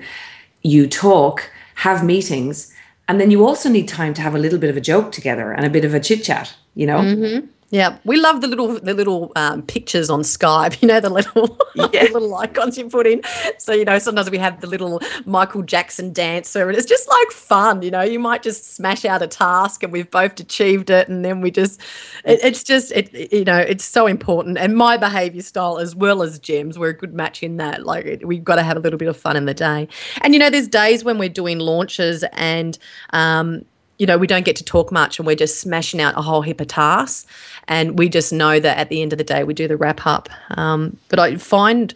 you 0.64 0.88
talk 0.88 1.50
have 1.76 2.04
meetings 2.04 2.74
and 3.08 3.20
then 3.20 3.30
you 3.32 3.46
also 3.46 3.70
need 3.70 3.88
time 3.88 4.14
to 4.14 4.22
have 4.22 4.36
a 4.36 4.40
little 4.40 4.60
bit 4.60 4.70
of 4.70 4.78
a 4.78 4.82
joke 4.82 5.12
together 5.12 5.52
and 5.52 5.66
a 5.66 5.70
bit 5.70 5.86
of 5.86 5.94
a 5.94 6.00
chit 6.00 6.24
chat 6.24 6.56
you 6.76 6.88
know 6.88 7.00
mm-hmm. 7.00 7.46
Yeah, 7.70 7.98
we 8.06 8.16
love 8.18 8.40
the 8.40 8.48
little 8.48 8.80
the 8.80 8.94
little 8.94 9.34
um, 9.36 9.62
pictures 9.62 10.10
on 10.10 10.22
Skype. 10.22 10.82
You 10.82 10.88
know 10.88 11.00
the 11.02 11.10
little 11.10 11.58
Yeah. 11.76 12.06
the 12.08 12.12
little 12.14 12.34
icons 12.36 12.78
you 12.78 12.88
put 12.88 13.06
in. 13.06 13.22
So 13.58 13.74
you 13.74 13.84
know 13.84 14.00
sometimes 14.00 14.30
we 14.30 14.38
have 14.38 14.62
the 14.62 14.68
little 14.68 15.02
Michael 15.26 15.64
Jackson 15.64 16.14
dancer, 16.14 16.70
and 16.70 16.78
it's 16.78 16.88
just 16.88 17.10
like 17.10 17.32
fun. 17.32 17.82
You 17.82 17.92
know, 17.92 18.04
you 18.04 18.20
might 18.20 18.42
just 18.42 18.74
smash 18.76 19.04
out 19.04 19.22
a 19.22 19.28
task, 19.28 19.84
and 19.84 19.92
we've 19.92 20.10
both 20.10 20.40
achieved 20.40 20.90
it, 20.90 21.10
and 21.10 21.26
then 21.26 21.42
we 21.42 21.52
just 21.52 21.82
it, 22.24 22.40
it's 22.42 22.64
just 22.64 22.92
it 22.94 23.14
it- 23.14 23.34
you 23.34 23.44
know 23.44 23.58
it's 23.58 23.84
so 23.84 24.08
important. 24.08 24.58
And 24.58 24.76
my 24.78 24.96
behaviour 24.96 25.42
style 25.42 25.78
as 25.78 25.94
well 25.94 26.24
as 26.24 26.40
Jim's, 26.40 26.80
we're 26.80 26.90
a 26.90 26.98
good 26.98 27.14
match 27.14 27.44
in 27.44 27.58
that. 27.58 27.86
Like 27.86 28.06
it- 28.06 28.26
we've 28.28 28.44
got 28.46 28.56
to 28.56 28.64
have 28.64 28.78
a 28.78 28.80
little 28.80 29.00
bit 29.00 29.10
of 29.10 29.18
fun 29.18 29.36
in 29.36 29.44
the 29.46 29.54
day. 29.54 29.90
And 30.22 30.34
you 30.34 30.40
know, 30.40 30.50
there's 30.50 30.70
days 30.70 31.04
when 31.04 31.18
we're 31.18 31.28
doing 31.28 31.60
launches 31.60 32.24
and 32.32 32.78
um, 33.12 33.66
you 33.98 34.06
know, 34.06 34.18
we 34.18 34.28
don't 34.28 34.46
get 34.46 34.56
to 34.58 34.64
talk 34.64 34.92
much 34.92 35.20
and 35.20 35.26
we're 35.26 35.36
just 35.36 35.60
smashing 35.60 36.02
out 36.02 36.18
a 36.18 36.22
whole 36.22 36.42
heap 36.42 36.62
of 36.62 36.68
tasks. 36.68 37.26
And 37.68 37.98
we 37.98 38.10
just 38.10 38.32
know 38.32 38.60
that 38.60 38.78
at 38.78 38.90
the 38.90 39.02
end 39.02 39.12
of 39.12 39.18
the 39.18 39.24
day, 39.24 39.44
we 39.44 39.54
do 39.54 39.68
the 39.68 39.78
wrap 39.78 40.06
up. 40.06 40.30
Um, 40.52 40.98
but 41.10 41.20
I 41.20 41.36
find 41.38 41.94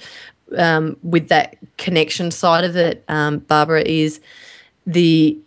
um, 0.57 0.97
with 1.03 1.29
that 1.29 1.57
connection 1.77 2.31
side 2.31 2.63
of 2.63 2.75
it, 2.75 3.03
um, 3.07 3.39
Barbara, 3.39 3.83
is 3.83 4.19
the 4.85 5.37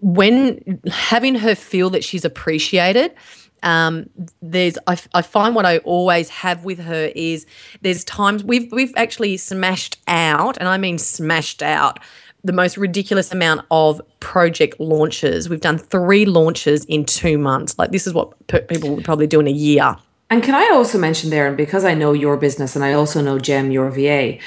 when 0.00 0.80
having 0.90 1.34
her 1.36 1.54
feel 1.54 1.90
that 1.90 2.04
she's 2.04 2.24
appreciated 2.24 3.14
um, 3.62 4.08
there's 4.40 4.78
I, 4.86 4.98
I 5.14 5.22
find 5.22 5.54
what 5.54 5.66
I 5.66 5.78
always 5.78 6.28
have 6.28 6.64
with 6.64 6.78
her 6.78 7.10
is 7.16 7.46
there's 7.82 8.04
times 8.04 8.44
we've 8.44 8.70
we've 8.70 8.92
actually 8.96 9.36
smashed 9.38 9.98
out, 10.06 10.56
and 10.58 10.68
I 10.68 10.78
mean 10.78 10.98
smashed 10.98 11.62
out 11.62 11.98
the 12.46 12.52
most 12.52 12.76
ridiculous 12.76 13.32
amount 13.32 13.62
of 13.70 14.00
project 14.20 14.78
launches. 14.80 15.48
We've 15.48 15.60
done 15.60 15.78
three 15.78 16.24
launches 16.24 16.84
in 16.86 17.04
two 17.04 17.38
months. 17.38 17.78
Like 17.78 17.90
this 17.90 18.06
is 18.06 18.14
what 18.14 18.34
people 18.68 18.94
would 18.94 19.04
probably 19.04 19.26
do 19.26 19.40
in 19.40 19.46
a 19.46 19.52
year. 19.52 19.96
And 20.30 20.42
can 20.42 20.54
I 20.54 20.70
also 20.72 20.98
mention 20.98 21.30
there, 21.30 21.46
and 21.46 21.56
because 21.56 21.84
I 21.84 21.94
know 21.94 22.12
your 22.12 22.36
business 22.36 22.74
and 22.74 22.84
I 22.84 22.94
also 22.94 23.22
know 23.22 23.38
Jem, 23.38 23.70
your 23.70 23.90
VA, 23.90 24.38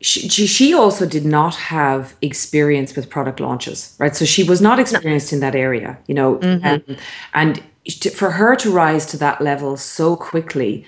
she, 0.00 0.28
she 0.46 0.74
also 0.74 1.06
did 1.06 1.24
not 1.24 1.54
have 1.56 2.14
experience 2.22 2.94
with 2.94 3.10
product 3.10 3.40
launches, 3.40 3.94
right? 3.98 4.14
So 4.14 4.24
she 4.24 4.44
was 4.44 4.60
not 4.60 4.78
experienced 4.78 5.32
in 5.32 5.40
that 5.40 5.54
area, 5.54 5.98
you 6.06 6.14
know, 6.14 6.36
mm-hmm. 6.36 6.66
um, 6.66 6.96
and 7.34 7.62
for 8.14 8.32
her 8.32 8.56
to 8.56 8.70
rise 8.70 9.06
to 9.06 9.16
that 9.18 9.40
level 9.40 9.76
so 9.76 10.16
quickly 10.16 10.84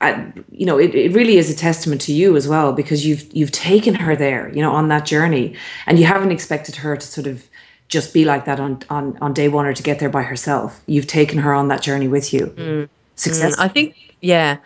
uh, 0.00 0.24
you 0.50 0.64
know 0.64 0.78
it, 0.78 0.94
it 0.94 1.12
really 1.12 1.38
is 1.38 1.50
a 1.50 1.54
testament 1.56 2.00
to 2.00 2.12
you 2.12 2.36
as 2.36 2.46
well 2.46 2.72
because 2.72 3.04
you've 3.04 3.26
you've 3.34 3.52
taken 3.52 3.94
her 3.94 4.14
there 4.14 4.48
you 4.54 4.62
know 4.62 4.72
on 4.72 4.88
that 4.88 5.04
journey 5.04 5.54
and 5.86 5.98
you 5.98 6.04
haven't 6.04 6.30
expected 6.30 6.76
her 6.76 6.96
to 6.96 7.06
sort 7.06 7.26
of 7.26 7.48
just 7.88 8.14
be 8.14 8.24
like 8.24 8.44
that 8.44 8.60
on 8.60 8.82
on, 8.90 9.18
on 9.20 9.32
day 9.32 9.48
one 9.48 9.66
or 9.66 9.72
to 9.72 9.82
get 9.82 9.98
there 9.98 10.08
by 10.08 10.22
herself 10.22 10.82
you've 10.86 11.06
taken 11.06 11.38
her 11.38 11.52
on 11.52 11.68
that 11.68 11.82
journey 11.82 12.06
with 12.08 12.32
you 12.32 12.46
mm. 12.56 12.88
success 13.16 13.56
mm, 13.56 13.60
i 13.60 13.68
think 13.68 13.96
yeah 14.20 14.58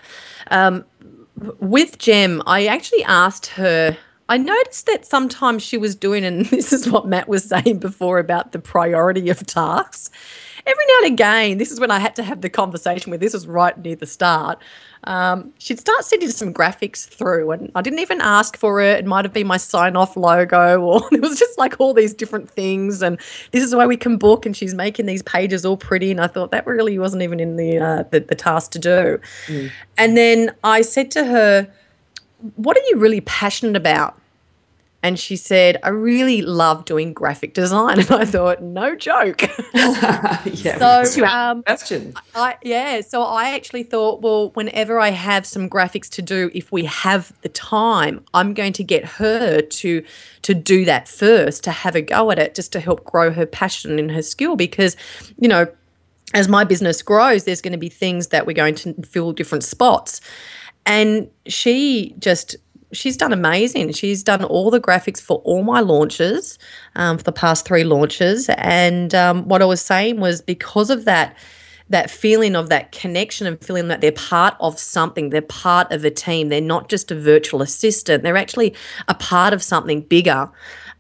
um, 0.51 0.85
with 1.61 1.99
Jem, 1.99 2.43
I 2.47 2.67
actually 2.67 3.05
asked 3.05 3.47
her. 3.49 3.97
I 4.29 4.37
noticed 4.37 4.87
that 4.87 5.07
sometimes 5.07 5.63
she 5.63 5.79
was 5.79 5.95
doing, 5.95 6.25
and 6.25 6.47
this 6.51 6.73
is 6.73 6.89
what 6.89 7.07
Matt 7.07 7.29
was 7.29 7.45
saying 7.45 7.79
before 7.79 8.19
about 8.19 8.53
the 8.53 8.59
priority 8.59 9.31
of 9.31 9.45
tasks 9.47 10.11
every 10.67 10.85
now 10.87 11.07
and 11.07 11.13
again, 11.13 11.59
this 11.59 11.71
is 11.71 11.81
when 11.81 11.91
I 11.91 11.99
had 11.99 12.17
to 12.17 12.23
have 12.23 12.41
the 12.41 12.51
conversation 12.51 13.11
with 13.11 13.21
this 13.21 13.33
was 13.33 13.47
right 13.47 13.77
near 13.79 13.97
the 13.97 14.07
start. 14.07 14.59
Um, 15.05 15.53
she'd 15.59 15.81
start 15.81 16.05
sending 16.05 16.31
some 16.31 16.55
graphics 16.55 17.07
through, 17.07 17.51
and 17.51 17.73
I 17.75 17.83
didn't 17.83 17.99
even 17.99 18.21
ask 18.21 18.57
for 18.57 18.81
it. 18.81 19.01
It 19.01 19.07
might 19.07 19.25
have 19.25 19.33
been 19.33 19.47
my 19.47 19.57
sign 19.57 19.97
off 19.97 20.17
logo, 20.17 20.81
or 20.85 21.03
it 21.13 21.21
was 21.21 21.39
just 21.39 21.59
like 21.59 21.77
all 21.81 21.93
these 21.93 22.15
different 22.15 22.51
things. 22.51 23.03
And 23.03 23.19
this 23.51 23.65
is 23.65 23.75
why 23.75 23.87
we 23.87 23.97
can 23.97 24.17
book. 24.17 24.47
And 24.47 24.57
she's 24.57 24.75
making 24.75 25.07
these 25.07 25.23
pages 25.23 25.65
all 25.65 25.77
pretty. 25.77 26.11
And 26.11 26.21
I 26.21 26.27
thought 26.27 26.51
that 26.53 26.67
really 26.67 26.99
wasn't 26.99 27.23
even 27.23 27.41
in 27.41 27.57
the 27.57 27.79
uh, 27.79 28.05
the, 28.11 28.21
the 28.21 28.35
task 28.35 28.71
to 28.73 28.79
do. 28.79 29.19
Mm. 29.47 29.71
And 29.99 30.17
then 30.17 30.55
I 30.63 30.83
said 30.83 31.11
to 31.13 31.25
her, 31.25 31.73
"What 32.57 32.77
are 32.77 32.83
you 32.89 32.97
really 32.97 33.21
passionate 33.23 33.77
about?" 33.77 34.22
And 35.03 35.19
she 35.19 35.35
said, 35.35 35.79
I 35.83 35.89
really 35.89 36.43
love 36.43 36.85
doing 36.85 37.13
graphic 37.13 37.55
design. 37.55 37.99
And 38.03 38.11
I 38.11 38.25
thought, 38.25 38.63
no 38.63 38.95
joke. 38.95 39.43
yeah. 39.75 41.03
So, 41.05 41.25
um, 41.25 41.63
question. 41.63 42.15
I, 42.35 42.57
yeah. 42.63 43.01
So 43.01 43.23
I 43.23 43.51
actually 43.51 43.83
thought, 43.83 44.23
well, 44.23 44.51
whenever 44.51 44.99
I 44.99 45.11
have 45.11 45.45
some 45.45 45.69
graphics 45.69 46.09
to 46.11 46.23
do, 46.23 46.51
if 46.55 46.71
we 46.71 46.85
have 46.85 47.33
the 47.43 47.49
time, 47.49 48.25
I'm 48.35 48.55
going 48.55 48.73
to 48.75 48.85
get 48.85 49.05
her 49.05 49.61
to 49.61 50.05
to 50.43 50.55
do 50.55 50.85
that 50.85 51.09
first, 51.09 51.65
to 51.65 51.71
have 51.71 51.95
a 51.95 52.03
go 52.03 52.31
at 52.31 52.39
it, 52.39 52.55
just 52.55 52.73
to 52.73 52.81
help 52.81 53.05
grow 53.05 53.31
her 53.33 53.47
passion 53.47 53.99
and 53.99 54.11
her 54.11 54.23
skill. 54.23 54.57
Because, 54.57 54.97
you 55.39 55.49
know, 55.49 55.67
as 56.35 56.49
my 56.49 56.65
business 56.65 57.03
grows, 57.03 57.45
there's 57.45 57.61
going 57.61 57.73
to 57.73 57.79
be 57.79 57.89
things 57.89 58.29
that 58.29 58.47
we're 58.47 58.53
going 58.53 58.75
to 58.77 58.95
fill 59.03 59.33
different 59.33 59.65
spots. 59.65 60.21
And 60.87 61.29
she 61.47 62.15
just 62.19 62.57
she's 62.93 63.17
done 63.17 63.33
amazing. 63.33 63.93
She's 63.93 64.23
done 64.23 64.45
all 64.45 64.71
the 64.71 64.81
graphics 64.81 65.21
for 65.21 65.39
all 65.39 65.63
my 65.63 65.81
launches 65.81 66.59
um, 66.95 67.19
for 67.19 67.25
the 67.25 67.33
past 67.33 67.65
three 67.65 67.85
launches. 67.85 68.49
And 68.51 69.15
um, 69.15 69.49
what 69.49 69.63
I 69.63 69.65
was 69.65 69.81
saying 69.81 70.21
was 70.21 70.41
because 70.41 70.91
of 70.91 71.05
that, 71.07 71.37
that 71.89 72.11
feeling 72.11 72.55
of 72.55 72.69
that 72.69 72.93
connection 72.93 73.47
and 73.47 73.63
feeling 73.63 73.89
that 73.89 74.01
they're 74.01 74.13
part 74.13 74.55
of 74.61 74.79
something, 74.79 75.31
they're 75.31 75.43
part 75.43 75.91
of 75.91 76.05
a 76.05 76.11
team. 76.11 76.49
They're 76.49 76.61
not 76.61 76.89
just 76.89 77.11
a 77.11 77.19
virtual 77.19 77.63
assistant. 77.63 78.23
They're 78.23 78.37
actually 78.37 78.75
a 79.09 79.15
part 79.15 79.53
of 79.53 79.63
something 79.63 80.03
bigger. 80.03 80.51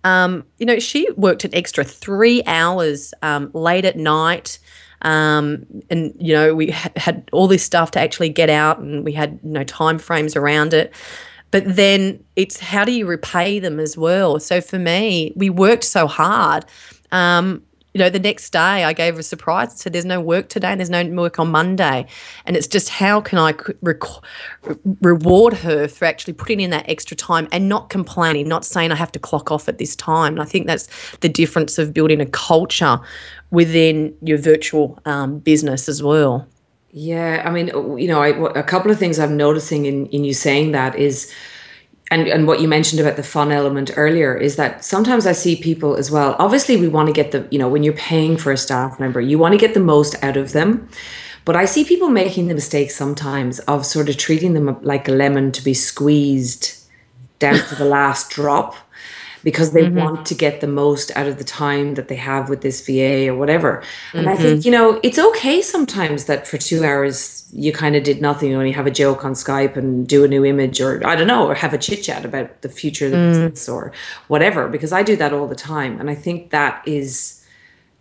Um, 0.04 0.44
you 0.58 0.66
know, 0.66 0.78
she 0.78 1.08
worked 1.12 1.44
an 1.44 1.54
extra 1.54 1.84
three 1.84 2.42
hours 2.46 3.14
um, 3.22 3.50
late 3.54 3.84
at 3.84 3.96
night. 3.96 4.58
Um, 5.02 5.66
and 5.90 6.14
you 6.16 6.32
know 6.32 6.54
we 6.54 6.70
ha- 6.70 6.92
had 6.94 7.28
all 7.32 7.48
this 7.48 7.64
stuff 7.64 7.90
to 7.90 8.00
actually 8.00 8.28
get 8.28 8.48
out 8.48 8.78
and 8.78 9.04
we 9.04 9.10
had 9.10 9.40
you 9.42 9.50
know 9.50 9.64
time 9.64 9.98
frames 9.98 10.36
around 10.36 10.72
it 10.72 10.94
but 11.52 11.76
then 11.76 12.24
it's 12.34 12.58
how 12.58 12.84
do 12.84 12.90
you 12.90 13.06
repay 13.06 13.60
them 13.60 13.78
as 13.78 13.96
well? 13.96 14.40
So 14.40 14.60
for 14.60 14.78
me, 14.78 15.32
we 15.36 15.50
worked 15.50 15.84
so 15.84 16.08
hard. 16.08 16.64
Um, 17.12 17.62
you 17.94 17.98
know, 17.98 18.08
the 18.08 18.18
next 18.18 18.50
day 18.50 18.84
I 18.84 18.94
gave 18.94 19.18
a 19.18 19.22
surprise 19.22 19.78
said, 19.78 19.92
There's 19.92 20.06
no 20.06 20.18
work 20.18 20.48
today 20.48 20.68
and 20.68 20.80
there's 20.80 20.88
no 20.88 21.04
work 21.04 21.38
on 21.38 21.50
Monday. 21.50 22.06
And 22.46 22.56
it's 22.56 22.66
just 22.66 22.88
how 22.88 23.20
can 23.20 23.38
I 23.38 23.54
rec- 23.82 24.02
reward 25.02 25.52
her 25.58 25.88
for 25.88 26.06
actually 26.06 26.32
putting 26.32 26.60
in 26.60 26.70
that 26.70 26.88
extra 26.88 27.14
time 27.16 27.48
and 27.52 27.68
not 27.68 27.90
complaining, 27.90 28.48
not 28.48 28.64
saying 28.64 28.90
I 28.90 28.94
have 28.94 29.12
to 29.12 29.18
clock 29.18 29.52
off 29.52 29.68
at 29.68 29.76
this 29.76 29.94
time. 29.94 30.32
And 30.32 30.42
I 30.42 30.46
think 30.46 30.66
that's 30.66 30.88
the 31.18 31.28
difference 31.28 31.76
of 31.78 31.92
building 31.92 32.22
a 32.22 32.26
culture 32.26 32.98
within 33.50 34.16
your 34.22 34.38
virtual 34.38 34.98
um, 35.04 35.38
business 35.40 35.86
as 35.86 36.02
well. 36.02 36.48
Yeah, 36.92 37.42
I 37.44 37.50
mean, 37.50 37.74
uh, 37.74 37.96
you 37.96 38.06
know, 38.06 38.22
I, 38.22 38.28
a 38.58 38.62
couple 38.62 38.90
of 38.90 38.98
things 38.98 39.18
I'm 39.18 39.36
noticing 39.36 39.86
in, 39.86 40.06
in 40.08 40.24
you 40.24 40.34
saying 40.34 40.72
that 40.72 40.94
is, 40.94 41.32
and, 42.10 42.28
and 42.28 42.46
what 42.46 42.60
you 42.60 42.68
mentioned 42.68 43.00
about 43.00 43.16
the 43.16 43.22
fun 43.22 43.50
element 43.50 43.90
earlier 43.96 44.36
is 44.36 44.56
that 44.56 44.84
sometimes 44.84 45.26
I 45.26 45.32
see 45.32 45.56
people 45.56 45.96
as 45.96 46.10
well. 46.10 46.36
Obviously, 46.38 46.76
we 46.76 46.88
want 46.88 47.06
to 47.06 47.14
get 47.14 47.32
the, 47.32 47.48
you 47.50 47.58
know, 47.58 47.68
when 47.68 47.82
you're 47.82 47.94
paying 47.94 48.36
for 48.36 48.52
a 48.52 48.58
staff 48.58 49.00
member, 49.00 49.22
you 49.22 49.38
want 49.38 49.52
to 49.52 49.58
get 49.58 49.72
the 49.72 49.80
most 49.80 50.22
out 50.22 50.36
of 50.36 50.52
them. 50.52 50.86
But 51.46 51.56
I 51.56 51.64
see 51.64 51.82
people 51.82 52.10
making 52.10 52.48
the 52.48 52.54
mistake 52.54 52.90
sometimes 52.90 53.58
of 53.60 53.86
sort 53.86 54.10
of 54.10 54.18
treating 54.18 54.52
them 54.52 54.78
like 54.82 55.08
a 55.08 55.12
lemon 55.12 55.50
to 55.52 55.64
be 55.64 55.72
squeezed 55.72 56.78
down 57.38 57.54
to 57.54 57.74
the 57.74 57.86
last 57.86 58.28
drop 58.28 58.76
because 59.42 59.72
they 59.72 59.84
mm-hmm. 59.84 59.98
want 59.98 60.26
to 60.26 60.34
get 60.34 60.60
the 60.60 60.66
most 60.66 61.10
out 61.16 61.26
of 61.26 61.38
the 61.38 61.44
time 61.44 61.94
that 61.94 62.08
they 62.08 62.16
have 62.16 62.48
with 62.48 62.60
this 62.60 62.84
VA 62.86 63.28
or 63.28 63.36
whatever. 63.36 63.82
And 64.12 64.26
mm-hmm. 64.26 64.28
I 64.28 64.36
think, 64.36 64.60
mm-hmm. 64.60 64.66
you 64.66 64.72
know, 64.72 65.00
it's 65.02 65.18
okay 65.18 65.62
sometimes 65.62 66.26
that 66.26 66.46
for 66.46 66.58
two 66.58 66.84
hours 66.84 67.48
you 67.52 67.72
kind 67.72 67.96
of 67.96 68.02
did 68.02 68.20
nothing, 68.20 68.50
you 68.50 68.56
only 68.56 68.72
have 68.72 68.86
a 68.86 68.90
joke 68.90 69.24
on 69.24 69.32
Skype 69.32 69.76
and 69.76 70.06
do 70.06 70.24
a 70.24 70.28
new 70.28 70.44
image 70.44 70.80
or 70.80 71.06
I 71.06 71.16
don't 71.16 71.26
know, 71.26 71.46
or 71.46 71.54
have 71.54 71.74
a 71.74 71.78
chit 71.78 72.02
chat 72.02 72.24
about 72.24 72.62
the 72.62 72.68
future 72.68 73.06
of 73.06 73.12
the 73.12 73.18
mm. 73.18 73.28
business 73.30 73.68
or 73.68 73.92
whatever, 74.28 74.68
because 74.68 74.92
I 74.92 75.02
do 75.02 75.16
that 75.16 75.32
all 75.32 75.46
the 75.46 75.54
time. 75.54 76.00
And 76.00 76.08
I 76.08 76.14
think 76.14 76.50
that 76.50 76.82
is 76.86 77.44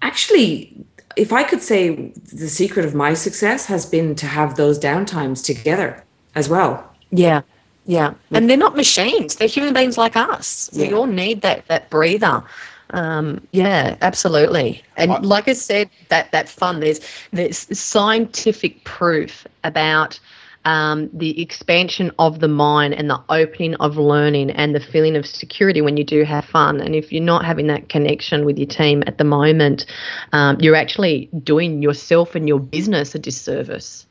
actually 0.02 0.86
if 1.16 1.34
I 1.34 1.44
could 1.44 1.62
say 1.62 2.12
the 2.34 2.48
secret 2.48 2.86
of 2.86 2.96
my 2.96 3.14
success 3.14 3.66
has 3.66 3.86
been 3.86 4.16
to 4.16 4.28
have 4.28 4.56
those 4.56 4.80
downtimes 4.80 5.44
together 5.44 6.04
as 6.36 6.48
well. 6.48 6.90
Yeah. 7.12 7.42
Yeah, 7.86 8.14
and 8.32 8.50
they're 8.50 8.58
not 8.58 8.76
machines; 8.76 9.36
they're 9.36 9.48
human 9.48 9.74
beings 9.74 9.98
like 9.98 10.16
us. 10.16 10.70
We 10.76 10.90
yeah. 10.90 10.96
all 10.96 11.08
need 11.08 11.42
that 11.42 11.68
that 11.68 11.90
breather. 11.90 12.44
Um, 12.92 13.48
yeah, 13.52 13.96
absolutely. 14.02 14.84
And 14.98 15.12
I, 15.14 15.20
like 15.20 15.48
I 15.48 15.54
said, 15.54 15.90
that 16.10 16.32
that 16.32 16.50
fun. 16.50 16.80
There's 16.80 17.00
there's 17.32 17.58
scientific 17.78 18.84
proof 18.84 19.48
about 19.64 20.20
um, 20.66 21.10
the 21.14 21.42
expansion 21.42 22.12
of 22.20 22.40
the 22.40 22.48
mind 22.48 22.94
and 22.94 23.10
the 23.10 23.22
opening 23.30 23.76
of 23.76 23.98
learning 23.98 24.52
and 24.52 24.76
the 24.76 24.80
feeling 24.80 25.16
of 25.16 25.26
security 25.26 25.82
when 25.82 25.98
you 25.98 26.04
do 26.04 26.24
have 26.24 26.46
fun. 26.46 26.80
And 26.80 26.96
if 26.96 27.12
you're 27.12 27.24
not 27.24 27.46
having 27.46 27.68
that 27.68 27.90
connection 27.90 28.46
with 28.46 28.58
your 28.58 28.68
team 28.68 29.04
at 29.08 29.18
the 29.18 29.24
moment, 29.24 29.86
um, 30.34 30.58
you're 30.60 30.76
actually 30.76 31.30
doing 31.44 31.82
yourself 31.82 32.36
and 32.36 32.48
your 32.48 32.60
business 32.60 33.16
a 33.16 33.20
disservice. 33.20 34.06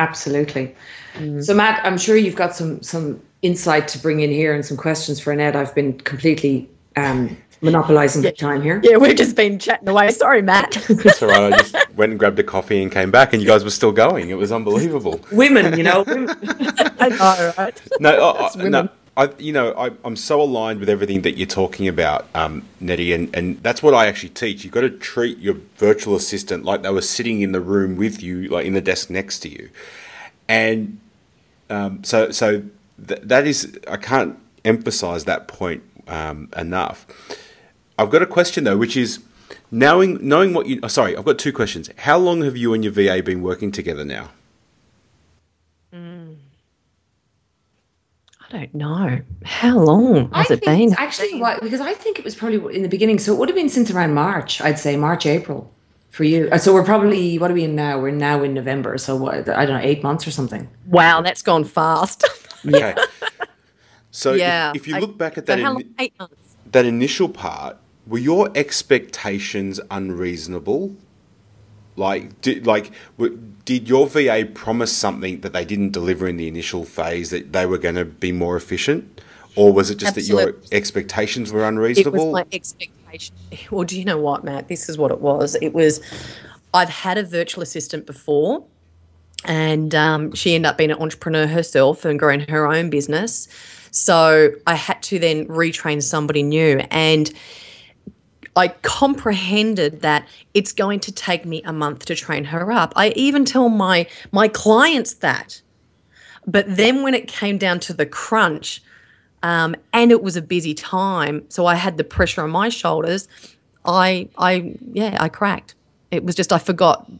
Absolutely. 0.00 0.74
Mm. 1.14 1.44
So, 1.44 1.54
Matt, 1.54 1.84
I'm 1.84 1.98
sure 1.98 2.16
you've 2.16 2.36
got 2.36 2.56
some 2.56 2.82
some 2.82 3.20
insight 3.42 3.86
to 3.88 3.98
bring 3.98 4.20
in 4.20 4.30
here 4.30 4.54
and 4.54 4.64
some 4.64 4.76
questions 4.76 5.20
for 5.20 5.30
Annette. 5.30 5.54
I've 5.54 5.74
been 5.74 5.98
completely 5.98 6.68
um, 6.96 7.36
monopolizing 7.60 8.22
yeah. 8.22 8.30
time 8.30 8.62
here. 8.62 8.80
Yeah, 8.82 8.96
we've 8.96 9.16
just 9.16 9.36
been 9.36 9.58
chatting 9.58 9.88
away. 9.88 10.10
Sorry, 10.10 10.40
Matt. 10.40 10.72
That's 10.88 11.22
all 11.22 11.28
right. 11.28 11.52
I 11.52 11.58
just 11.58 11.76
went 11.96 12.12
and 12.12 12.18
grabbed 12.18 12.38
a 12.38 12.42
coffee 12.42 12.82
and 12.82 12.90
came 12.90 13.10
back, 13.10 13.34
and 13.34 13.42
you 13.42 13.48
guys 13.48 13.62
were 13.62 13.70
still 13.70 13.92
going. 13.92 14.30
It 14.30 14.38
was 14.38 14.52
unbelievable. 14.52 15.20
women, 15.32 15.76
you 15.76 15.84
know. 15.84 16.04
I 16.08 17.08
know, 17.10 17.52
right? 17.58 17.82
No, 18.00 18.36
I, 18.38 18.68
no. 18.68 18.88
I, 19.20 19.28
you 19.36 19.52
know, 19.52 19.72
I, 19.72 19.90
am 20.02 20.16
so 20.16 20.40
aligned 20.40 20.80
with 20.80 20.88
everything 20.88 21.20
that 21.22 21.36
you're 21.36 21.46
talking 21.46 21.86
about, 21.86 22.26
um, 22.34 22.66
Nettie, 22.80 23.12
and, 23.12 23.36
and 23.36 23.62
that's 23.62 23.82
what 23.82 23.92
I 23.92 24.06
actually 24.06 24.30
teach. 24.30 24.64
You've 24.64 24.72
got 24.72 24.80
to 24.80 24.88
treat 24.88 25.36
your 25.36 25.56
virtual 25.76 26.16
assistant 26.16 26.64
like 26.64 26.80
they 26.80 26.90
were 26.90 27.02
sitting 27.02 27.42
in 27.42 27.52
the 27.52 27.60
room 27.60 27.96
with 27.96 28.22
you, 28.22 28.48
like 28.48 28.64
in 28.64 28.72
the 28.72 28.80
desk 28.80 29.10
next 29.10 29.40
to 29.40 29.50
you. 29.50 29.68
And 30.48 31.00
um, 31.68 32.02
so, 32.02 32.30
so 32.30 32.62
th- 33.06 33.20
that 33.22 33.46
is, 33.46 33.78
I 33.86 33.98
can't 33.98 34.38
emphasize 34.64 35.26
that 35.26 35.48
point 35.48 35.82
um, 36.08 36.48
enough. 36.56 37.06
I've 37.98 38.08
got 38.08 38.22
a 38.22 38.26
question 38.26 38.64
though, 38.64 38.78
which 38.78 38.96
is 38.96 39.18
knowing 39.70 40.26
knowing 40.26 40.54
what 40.54 40.64
you. 40.64 40.80
Oh, 40.82 40.88
sorry, 40.88 41.14
I've 41.14 41.26
got 41.26 41.38
two 41.38 41.52
questions. 41.52 41.90
How 41.98 42.16
long 42.16 42.40
have 42.40 42.56
you 42.56 42.72
and 42.72 42.82
your 42.82 42.94
VA 42.94 43.22
been 43.22 43.42
working 43.42 43.70
together 43.70 44.06
now? 44.06 44.30
I 48.52 48.58
don't 48.58 48.74
know. 48.74 49.20
How 49.44 49.78
long 49.78 50.30
has 50.32 50.50
I 50.50 50.54
it 50.54 50.64
been? 50.64 50.94
Actually, 50.98 51.40
what, 51.40 51.62
because 51.62 51.80
I 51.80 51.94
think 51.94 52.18
it 52.18 52.24
was 52.24 52.34
probably 52.34 52.74
in 52.74 52.82
the 52.82 52.88
beginning, 52.88 53.18
so 53.18 53.32
it 53.32 53.38
would 53.38 53.48
have 53.48 53.56
been 53.56 53.68
since 53.68 53.90
around 53.90 54.14
March. 54.14 54.60
I'd 54.60 54.78
say 54.78 54.96
March, 54.96 55.24
April 55.24 55.70
for 56.10 56.24
you. 56.24 56.48
Uh, 56.50 56.58
so 56.58 56.74
we're 56.74 56.84
probably 56.84 57.38
what 57.38 57.50
are 57.50 57.54
we 57.54 57.64
in 57.64 57.76
now? 57.76 58.00
We're 58.00 58.10
now 58.10 58.42
in 58.42 58.54
November. 58.54 58.98
So 58.98 59.16
what? 59.16 59.48
I 59.48 59.64
don't 59.66 59.80
know, 59.80 59.88
eight 59.88 60.02
months 60.02 60.26
or 60.26 60.32
something. 60.32 60.68
Wow, 60.86 61.20
that's 61.20 61.42
gone 61.42 61.64
fast. 61.64 62.24
yeah. 62.64 62.96
So 64.10 64.34
yeah, 64.34 64.70
if, 64.70 64.82
if 64.82 64.88
you 64.88 64.98
look 64.98 65.16
back 65.16 65.38
at 65.38 65.46
that, 65.46 65.60
in, 65.60 65.94
eight 66.00 66.18
months. 66.18 66.56
that 66.72 66.84
initial 66.84 67.28
part, 67.28 67.76
were 68.06 68.18
your 68.18 68.50
expectations 68.56 69.80
unreasonable? 69.90 70.96
Like, 72.00 72.40
did, 72.40 72.66
like, 72.66 72.92
did 73.66 73.86
your 73.86 74.06
VA 74.06 74.48
promise 74.52 74.90
something 74.90 75.42
that 75.42 75.52
they 75.52 75.66
didn't 75.66 75.90
deliver 75.90 76.26
in 76.26 76.38
the 76.38 76.48
initial 76.48 76.84
phase 76.84 77.28
that 77.28 77.52
they 77.52 77.66
were 77.66 77.76
going 77.76 77.96
to 77.96 78.06
be 78.06 78.32
more 78.32 78.56
efficient, 78.56 79.20
or 79.54 79.70
was 79.70 79.90
it 79.90 79.98
just 79.98 80.16
Absolutely. 80.16 80.52
that 80.52 80.70
your 80.70 80.78
expectations 80.78 81.52
were 81.52 81.62
unreasonable? 81.62 82.18
It 82.18 82.24
was 82.24 82.32
my 82.32 82.46
expectation. 82.52 83.36
Well, 83.70 83.84
do 83.84 83.98
you 83.98 84.06
know 84.06 84.16
what, 84.16 84.44
Matt? 84.44 84.68
This 84.68 84.88
is 84.88 84.96
what 84.96 85.10
it 85.10 85.20
was. 85.20 85.56
It 85.60 85.74
was. 85.74 86.00
I've 86.72 86.88
had 86.88 87.18
a 87.18 87.22
virtual 87.22 87.62
assistant 87.62 88.06
before, 88.06 88.64
and 89.44 89.94
um, 89.94 90.32
she 90.34 90.54
ended 90.54 90.70
up 90.70 90.78
being 90.78 90.90
an 90.90 90.98
entrepreneur 90.98 91.46
herself 91.46 92.06
and 92.06 92.18
growing 92.18 92.40
her 92.48 92.66
own 92.66 92.88
business. 92.88 93.46
So 93.90 94.52
I 94.66 94.74
had 94.74 95.02
to 95.02 95.18
then 95.18 95.46
retrain 95.48 96.02
somebody 96.02 96.42
new, 96.42 96.78
and 96.90 97.30
I 98.60 98.68
comprehended 98.68 100.02
that 100.02 100.28
it's 100.52 100.70
going 100.72 101.00
to 101.00 101.12
take 101.12 101.46
me 101.46 101.62
a 101.62 101.72
month 101.72 102.04
to 102.04 102.14
train 102.14 102.44
her 102.44 102.70
up. 102.70 102.92
I 102.94 103.08
even 103.16 103.46
tell 103.46 103.70
my 103.70 104.06
my 104.32 104.48
clients 104.48 105.14
that. 105.14 105.62
But 106.46 106.66
then 106.76 107.02
when 107.02 107.14
it 107.14 107.26
came 107.26 107.56
down 107.56 107.80
to 107.80 107.94
the 107.94 108.04
crunch, 108.04 108.82
um, 109.42 109.74
and 109.94 110.10
it 110.10 110.22
was 110.22 110.36
a 110.36 110.42
busy 110.42 110.74
time, 110.74 111.44
so 111.48 111.64
I 111.64 111.74
had 111.74 111.96
the 111.96 112.04
pressure 112.04 112.42
on 112.42 112.50
my 112.50 112.68
shoulders. 112.68 113.28
I, 113.86 114.28
I, 114.36 114.76
yeah, 114.92 115.16
I 115.18 115.30
cracked. 115.30 115.74
It 116.10 116.24
was 116.24 116.34
just 116.34 116.52
I 116.52 116.58
forgot 116.58 117.10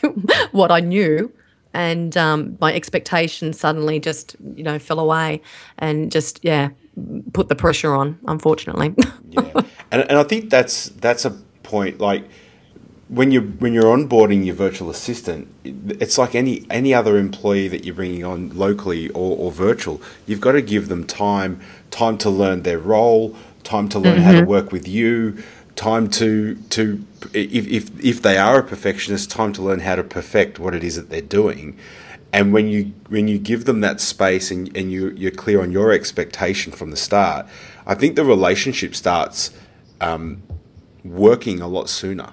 what 0.52 0.70
I 0.70 0.80
knew, 0.80 1.30
and 1.74 2.16
um, 2.16 2.56
my 2.58 2.72
expectations 2.72 3.60
suddenly 3.60 4.00
just, 4.00 4.36
you 4.54 4.62
know, 4.62 4.78
fell 4.78 5.00
away, 5.00 5.42
and 5.76 6.10
just 6.10 6.40
yeah, 6.42 6.70
put 7.34 7.48
the 7.48 7.56
pressure 7.56 7.94
on. 7.94 8.18
Unfortunately. 8.26 8.94
yeah 9.28 9.60
and, 9.96 10.10
and 10.10 10.18
I 10.18 10.22
think 10.22 10.50
that's 10.50 10.88
that's 10.90 11.24
a 11.24 11.30
point 11.62 11.98
like 12.00 12.24
when 13.08 13.30
you 13.30 13.40
when 13.40 13.72
you're 13.72 13.84
onboarding 13.84 14.44
your 14.44 14.54
virtual 14.54 14.90
assistant, 14.90 15.48
it's 15.64 16.18
like 16.18 16.34
any 16.34 16.66
any 16.70 16.92
other 16.92 17.16
employee 17.18 17.68
that 17.68 17.84
you're 17.84 17.94
bringing 17.94 18.24
on 18.24 18.50
locally 18.56 19.08
or, 19.10 19.36
or 19.36 19.52
virtual. 19.52 20.02
You've 20.26 20.40
got 20.40 20.52
to 20.52 20.62
give 20.62 20.88
them 20.88 21.06
time 21.06 21.60
time 21.90 22.18
to 22.18 22.30
learn 22.30 22.62
their 22.62 22.78
role, 22.78 23.36
time 23.62 23.88
to 23.90 23.98
learn 23.98 24.16
mm-hmm. 24.16 24.24
how 24.24 24.32
to 24.32 24.38
mm-hmm. 24.38 24.50
work 24.50 24.72
with 24.72 24.88
you, 24.88 25.42
time 25.76 26.10
to 26.10 26.56
to 26.70 27.06
if, 27.32 27.66
if 27.68 28.04
if 28.04 28.22
they 28.22 28.38
are 28.38 28.58
a 28.58 28.64
perfectionist, 28.64 29.30
time 29.30 29.52
to 29.52 29.62
learn 29.62 29.80
how 29.80 29.94
to 29.94 30.02
perfect 30.02 30.58
what 30.58 30.74
it 30.74 30.82
is 30.82 30.96
that 30.96 31.08
they're 31.08 31.20
doing. 31.20 31.78
And 32.32 32.52
when 32.52 32.68
you 32.68 32.92
when 33.08 33.28
you 33.28 33.38
give 33.38 33.66
them 33.66 33.82
that 33.82 34.00
space 34.00 34.50
and, 34.50 34.76
and 34.76 34.90
you 34.90 35.10
you're 35.10 35.30
clear 35.30 35.62
on 35.62 35.70
your 35.70 35.92
expectation 35.92 36.72
from 36.72 36.90
the 36.90 36.96
start, 36.96 37.46
I 37.86 37.94
think 37.94 38.16
the 38.16 38.24
relationship 38.24 38.96
starts 38.96 39.52
um, 40.00 40.42
working 41.04 41.60
a 41.60 41.68
lot 41.68 41.88
sooner. 41.88 42.32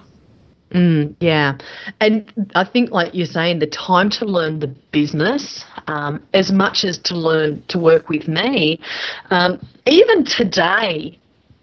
Mm, 0.72 1.14
yeah. 1.20 1.56
And 2.00 2.50
I 2.56 2.64
think, 2.64 2.90
like 2.90 3.14
you're 3.14 3.26
saying, 3.26 3.60
the 3.60 3.66
time 3.68 4.10
to 4.10 4.24
learn 4.24 4.58
the 4.58 4.66
business 4.66 5.64
um, 5.86 6.20
as 6.34 6.50
much 6.50 6.84
as 6.84 6.98
to 6.98 7.16
learn 7.16 7.62
to 7.68 7.78
work 7.78 8.08
with 8.08 8.26
me, 8.26 8.80
um, 9.30 9.64
even 9.86 10.24
today, 10.24 11.16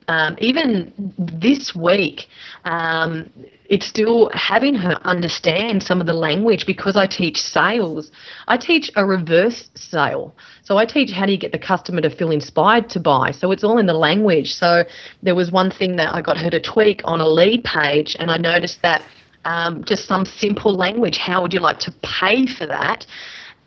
um, 0.08 0.38
even 0.40 0.94
this 1.18 1.76
week, 1.76 2.28
um, 2.64 3.30
it's 3.66 3.86
still 3.86 4.30
having 4.34 4.76
her 4.76 5.00
understand 5.04 5.84
some 5.84 6.00
of 6.00 6.08
the 6.08 6.14
language 6.14 6.66
because 6.66 6.96
I 6.96 7.08
teach 7.08 7.42
sales. 7.42 8.12
I 8.48 8.58
teach 8.58 8.92
a 8.96 9.06
reverse 9.06 9.70
sale. 9.76 10.36
So 10.64 10.78
I 10.78 10.86
teach 10.86 11.12
how 11.12 11.26
do 11.26 11.32
you 11.32 11.38
get 11.38 11.52
the 11.52 11.60
customer 11.60 12.02
to 12.02 12.10
feel 12.10 12.32
inspired 12.32 12.90
to 12.92 13.00
buy. 13.00 13.32
So 13.32 13.52
it's 13.52 13.64
all 13.64 13.78
in 13.78 13.88
the 13.88 13.94
language. 13.94 14.54
So 14.54 14.84
there 15.24 15.36
was 15.36 15.52
one 15.52 15.72
thing 15.72 15.96
that 15.96 16.14
I 16.14 16.22
got 16.22 16.38
her 16.38 16.50
to 16.50 16.60
tweak 16.60 17.02
on 17.04 17.20
a 17.20 17.28
lead 17.28 17.64
page, 17.64 18.16
and 18.20 18.30
I 18.30 18.38
noticed 18.38 18.82
that 18.82 19.02
um, 19.46 19.84
just 19.84 20.06
some 20.06 20.26
simple 20.26 20.76
language. 20.76 21.18
How 21.18 21.42
would 21.42 21.54
you 21.54 21.60
like 21.60 21.80
to 21.80 21.94
pay 22.04 22.46
for 22.46 22.68
that? 22.68 23.06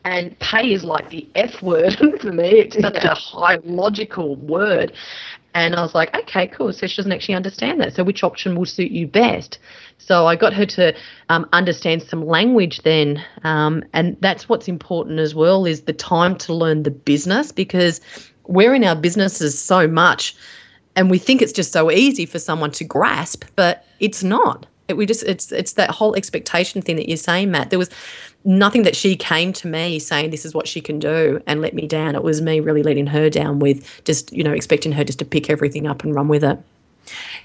And 0.04 0.38
pay 0.38 0.72
is 0.72 0.84
like 0.84 1.08
the 1.10 1.26
F 1.34 1.62
word 1.62 1.96
for 2.20 2.32
me. 2.32 2.48
It's 2.48 2.78
such 2.78 3.04
a 3.04 3.14
high 3.14 3.58
logical 3.64 4.36
word. 4.36 4.92
And 5.54 5.76
I 5.76 5.82
was 5.82 5.94
like, 5.94 6.14
okay, 6.14 6.48
cool. 6.48 6.72
So 6.72 6.86
she 6.88 6.96
doesn't 6.96 7.12
actually 7.12 7.36
understand 7.36 7.80
that. 7.80 7.94
So 7.94 8.02
which 8.02 8.24
option 8.24 8.56
will 8.56 8.66
suit 8.66 8.90
you 8.90 9.06
best? 9.06 9.58
So 9.98 10.26
I 10.26 10.34
got 10.34 10.52
her 10.52 10.66
to 10.66 10.94
um, 11.28 11.48
understand 11.52 12.02
some 12.02 12.26
language 12.26 12.82
then, 12.82 13.24
um, 13.44 13.84
and 13.92 14.16
that's 14.20 14.48
what's 14.48 14.66
important 14.68 15.20
as 15.20 15.34
well 15.34 15.64
is 15.64 15.82
the 15.82 15.92
time 15.92 16.36
to 16.38 16.52
learn 16.52 16.82
the 16.82 16.90
business 16.90 17.52
because 17.52 18.00
we're 18.46 18.74
in 18.74 18.84
our 18.84 18.96
businesses 18.96 19.58
so 19.58 19.86
much, 19.86 20.36
and 20.96 21.10
we 21.10 21.18
think 21.18 21.40
it's 21.40 21.52
just 21.52 21.72
so 21.72 21.90
easy 21.90 22.26
for 22.26 22.38
someone 22.38 22.72
to 22.72 22.84
grasp, 22.84 23.44
but 23.56 23.86
it's 24.00 24.22
not. 24.22 24.66
It, 24.88 24.96
we 24.96 25.06
just 25.06 25.22
it's 25.22 25.50
it's 25.52 25.74
that 25.74 25.90
whole 25.90 26.14
expectation 26.14 26.82
thing 26.82 26.96
that 26.96 27.08
you're 27.08 27.16
saying, 27.16 27.50
Matt. 27.50 27.70
There 27.70 27.78
was 27.78 27.88
nothing 28.44 28.82
that 28.82 28.94
she 28.94 29.16
came 29.16 29.52
to 29.54 29.66
me 29.66 29.98
saying 29.98 30.30
this 30.30 30.44
is 30.44 30.54
what 30.54 30.68
she 30.68 30.80
can 30.80 30.98
do 30.98 31.40
and 31.46 31.60
let 31.60 31.74
me 31.74 31.86
down. 31.86 32.14
It 32.14 32.22
was 32.22 32.42
me 32.42 32.60
really 32.60 32.82
letting 32.82 33.06
her 33.06 33.30
down 33.30 33.58
with 33.58 34.02
just, 34.04 34.32
you 34.32 34.44
know, 34.44 34.52
expecting 34.52 34.92
her 34.92 35.04
just 35.04 35.18
to 35.20 35.24
pick 35.24 35.48
everything 35.48 35.86
up 35.86 36.04
and 36.04 36.14
run 36.14 36.28
with 36.28 36.44
it. 36.44 36.58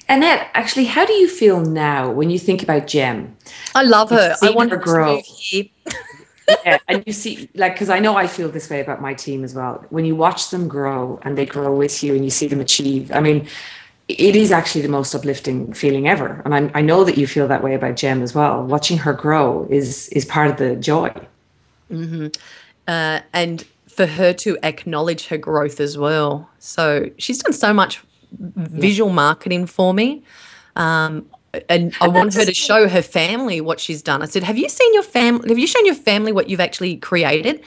Annette, 0.08 0.50
actually, 0.54 0.86
how 0.86 1.06
do 1.06 1.14
you 1.14 1.28
feel 1.28 1.62
now 1.62 2.10
when 2.12 2.30
you 2.30 2.40
think 2.40 2.64
about 2.64 2.88
Jem? 2.88 3.36
I 3.76 3.84
love 3.84 4.10
her. 4.10 4.36
I 4.42 4.52
want 4.52 4.72
her 4.72 4.78
to 4.78 4.84
grow. 4.84 5.22
yeah, 6.66 6.80
and 6.88 7.04
you 7.06 7.14
see, 7.14 7.50
like, 7.56 7.74
because 7.74 7.90
I 7.90 8.00
know 8.00 8.16
I 8.16 8.28
feel 8.28 8.50
this 8.50 8.70
way 8.70 8.80
about 8.80 9.02
my 9.02 9.14
team 9.14 9.44
as 9.44 9.54
well. 9.54 9.86
When 9.90 10.06
you 10.06 10.16
watch 10.16 10.50
them 10.50 10.68
grow 10.68 11.20
and 11.24 11.38
they 11.38 11.46
grow 11.46 11.76
with 11.76 12.04
you 12.04 12.16
and 12.16 12.24
you 12.24 12.32
see 12.32 12.48
them 12.48 12.60
achieve, 12.60 13.12
I 13.12 13.20
mean, 13.20 13.48
it 14.10 14.36
is 14.36 14.52
actually 14.52 14.82
the 14.82 14.90
most 14.90 15.14
uplifting 15.14 15.72
feeling 15.74 16.08
ever. 16.08 16.42
And 16.44 16.56
I, 16.56 16.80
I 16.80 16.82
know 16.82 17.04
that 17.04 17.18
you 17.18 17.28
feel 17.28 17.48
that 17.48 17.64
way 17.64 17.76
about 17.76 17.96
Jem 17.96 18.24
as 18.24 18.34
well. 18.34 18.64
Watching 18.64 18.98
her 18.98 19.14
grow 19.14 19.68
is 19.70 20.10
is 20.10 20.26
part 20.26 20.50
of 20.50 20.58
the 20.58 20.76
joy. 20.76 21.14
Mm-hmm. 21.92 22.28
Uh, 22.88 23.20
and 23.34 23.64
for 23.88 24.08
her 24.08 24.34
to 24.34 24.58
acknowledge 24.64 25.28
her 25.28 25.38
growth 25.38 25.80
as 25.80 25.98
well. 25.98 26.50
So 26.58 27.12
she's 27.18 27.38
done 27.38 27.54
so 27.54 27.72
much 27.72 28.02
visual 28.32 29.12
marketing 29.12 29.68
for 29.68 29.94
me. 29.94 30.24
Um, 30.76 31.28
and 31.68 31.94
I 32.02 32.08
want 32.08 32.34
her 32.36 32.46
to 32.46 32.54
show 32.54 32.88
her 32.88 33.02
family 33.02 33.62
what 33.62 33.80
she's 33.80 34.02
done. 34.02 34.24
I 34.24 34.26
said, 34.26 34.44
"Have 34.44 34.58
you 34.58 34.70
seen 34.70 34.94
your 34.94 35.04
family? 35.04 35.50
Have 35.50 35.60
you 35.60 35.68
shown 35.68 35.86
your 35.86 35.96
family 35.96 36.32
what 36.32 36.50
you've 36.50 36.60
actually 36.60 36.98
created?" 36.98 37.62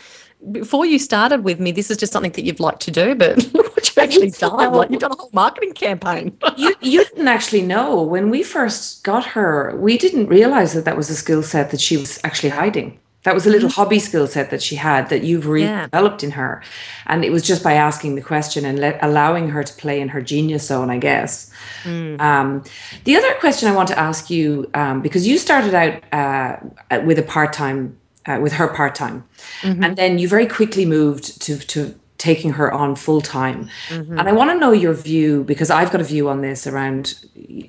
Before 0.51 0.85
you 0.85 0.99
started 0.99 1.45
with 1.45 1.61
me, 1.61 1.71
this 1.71 1.91
is 1.91 1.97
just 1.97 2.13
something 2.13 2.33
that 2.33 2.45
you've 2.45 2.61
liked 2.61 2.83
to 2.83 2.91
do, 2.91 3.15
but 3.15 3.43
what 3.53 3.89
you've 3.89 3.99
actually 3.99 4.31
done, 4.31 4.73
like 4.73 4.91
you've 4.91 5.01
done 5.01 5.13
a 5.13 5.17
whole 5.17 5.31
marketing 5.33 5.73
campaign. 5.73 6.37
you 6.57 6.75
you 6.81 7.05
didn't 7.05 7.29
actually 7.29 7.63
know 7.63 8.03
when 8.03 8.31
we 8.31 8.43
first 8.43 9.05
got 9.05 9.25
her. 9.25 9.77
We 9.77 9.97
didn't 9.99 10.27
realize 10.27 10.73
that 10.75 10.85
that 10.85 10.97
was 10.97 11.11
a 11.11 11.15
skill 11.15 11.43
set 11.43 11.71
that 11.71 11.81
she 11.81 11.97
was 11.97 12.19
actually 12.25 12.51
hiding. 12.51 12.99
That 13.25 13.35
was 13.35 13.47
a 13.47 13.51
little 13.51 13.69
mm-hmm. 13.69 13.81
hobby 13.81 13.99
skill 14.01 14.27
set 14.27 14.51
that 14.51 14.63
she 14.63 14.75
had 14.75 15.09
that 15.11 15.23
you've 15.23 15.47
really 15.47 15.67
yeah. 15.67 15.85
developed 15.85 16.25
in 16.25 16.33
her. 16.33 16.63
And 17.07 17.25
it 17.25 17.31
was 17.31 17.43
just 17.43 17.63
by 17.63 17.75
asking 17.75 18.17
the 18.17 18.23
question 18.23 18.65
and 18.65 18.81
let, 18.81 18.99
allowing 19.03 19.49
her 19.49 19.63
to 19.63 19.73
play 19.75 20.01
in 20.01 20.09
her 20.09 20.21
genius 20.21 20.67
zone, 20.67 20.91
I 20.91 20.99
guess. 20.99 21.53
Mm. 21.85 22.21
Um, 22.21 22.65
the 23.05 23.15
other 23.15 23.33
question 23.35 23.69
I 23.69 23.77
want 23.77 23.89
to 23.89 23.99
ask 23.99 24.29
you, 24.29 24.69
um, 24.75 25.03
because 25.03 25.27
you 25.27 25.39
started 25.39 25.73
out 25.73 26.03
uh, 26.13 27.01
with 27.05 27.19
a 27.19 27.23
part 27.23 27.53
time, 27.53 27.97
uh, 28.27 28.39
with 28.41 28.53
her 28.55 28.69
part 28.69 28.95
time, 28.95 29.25
mm-hmm. 29.63 29.83
and 29.83 29.97
then 29.97 30.19
you 30.19 30.29
very 30.29 30.47
quickly 30.47 30.85
moved 30.87 31.41
to, 31.43 31.59
to 31.59 31.95
taking 32.23 32.53
her 32.53 32.73
on 32.73 32.95
full 32.95 33.21
time. 33.21 33.69
Mm-hmm. 33.89 34.17
And 34.17 34.29
I 34.29 34.33
want 34.33 34.51
to 34.53 34.59
know 34.59 34.71
your 34.71 34.95
view 34.95 35.43
because 35.43 35.71
I've 35.71 35.91
got 35.91 36.01
a 36.01 36.05
view 36.05 36.29
on 36.29 36.41
this 36.41 36.69
around. 36.69 37.19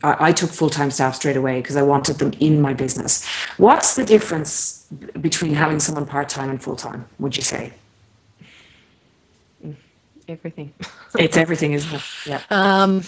I, 0.04 0.28
I 0.28 0.32
took 0.32 0.52
full 0.52 0.70
time 0.70 0.92
staff 0.92 1.16
straight 1.16 1.36
away 1.36 1.60
because 1.60 1.76
I 1.76 1.82
wanted 1.82 2.20
them 2.20 2.34
in 2.40 2.62
my 2.62 2.74
business. 2.74 3.26
What's 3.58 3.96
the 3.96 4.06
difference 4.06 4.86
between 5.20 5.56
having 5.56 5.80
someone 5.80 6.06
part 6.06 6.30
time 6.30 6.52
and 6.52 6.62
full 6.62 6.76
time? 6.76 7.08
Would 7.18 7.36
you 7.36 7.42
say? 7.44 7.74
Everything. 10.28 10.72
it's 11.18 11.36
everything, 11.36 11.74
isn't 11.74 11.96
it? 11.96 12.04
Yeah. 12.28 12.42
Um, 12.52 13.02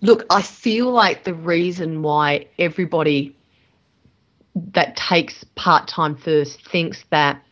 look, 0.00 0.24
I 0.30 0.42
feel 0.42 0.90
like 0.92 1.24
the 1.24 1.34
reason 1.34 2.02
why 2.02 2.46
everybody 2.58 3.34
that 4.54 4.96
takes 4.96 5.44
part 5.56 5.88
time 5.88 6.16
first 6.16 6.66
thinks 6.68 7.04
that 7.10 7.42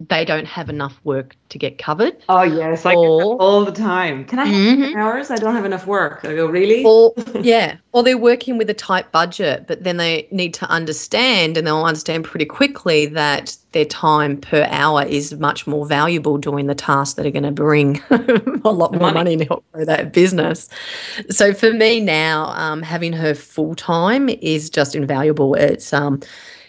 they 0.00 0.24
don't 0.24 0.46
have 0.46 0.68
enough 0.68 1.00
work 1.04 1.36
to 1.50 1.58
get 1.58 1.78
covered. 1.78 2.16
Oh 2.28 2.42
yes, 2.42 2.84
I 2.84 2.94
or, 2.94 3.36
all 3.36 3.64
the 3.64 3.72
time. 3.72 4.24
Can 4.24 4.40
I 4.40 4.46
have 4.46 4.78
mm-hmm. 4.78 4.96
hours? 4.98 5.30
I 5.30 5.36
don't 5.36 5.54
have 5.54 5.64
enough 5.64 5.86
work. 5.86 6.20
I 6.24 6.34
go 6.34 6.46
really. 6.46 6.84
Or 6.84 7.14
yeah, 7.40 7.76
or 7.92 8.02
they're 8.02 8.18
working 8.18 8.58
with 8.58 8.68
a 8.68 8.74
tight 8.74 9.12
budget, 9.12 9.66
but 9.68 9.84
then 9.84 9.96
they 9.98 10.26
need 10.32 10.52
to 10.54 10.66
understand, 10.66 11.56
and 11.56 11.66
they'll 11.66 11.84
understand 11.84 12.24
pretty 12.24 12.44
quickly 12.44 13.06
that 13.06 13.56
their 13.70 13.84
time 13.84 14.36
per 14.36 14.66
hour 14.68 15.04
is 15.04 15.34
much 15.34 15.66
more 15.66 15.86
valuable 15.86 16.38
doing 16.38 16.66
the 16.66 16.74
tasks 16.74 17.14
that 17.14 17.24
are 17.24 17.30
going 17.30 17.44
to 17.44 17.52
bring 17.52 18.02
a 18.10 18.70
lot 18.70 18.92
more 18.92 19.12
money. 19.12 19.14
money 19.14 19.36
to 19.36 19.44
help 19.44 19.64
grow 19.72 19.84
that 19.84 20.12
business. 20.12 20.68
So 21.30 21.54
for 21.54 21.72
me 21.72 22.00
now, 22.00 22.46
um, 22.50 22.82
having 22.82 23.12
her 23.12 23.34
full 23.34 23.76
time 23.76 24.28
is 24.28 24.70
just 24.70 24.96
invaluable. 24.96 25.54
It's 25.54 25.92
um, 25.92 26.20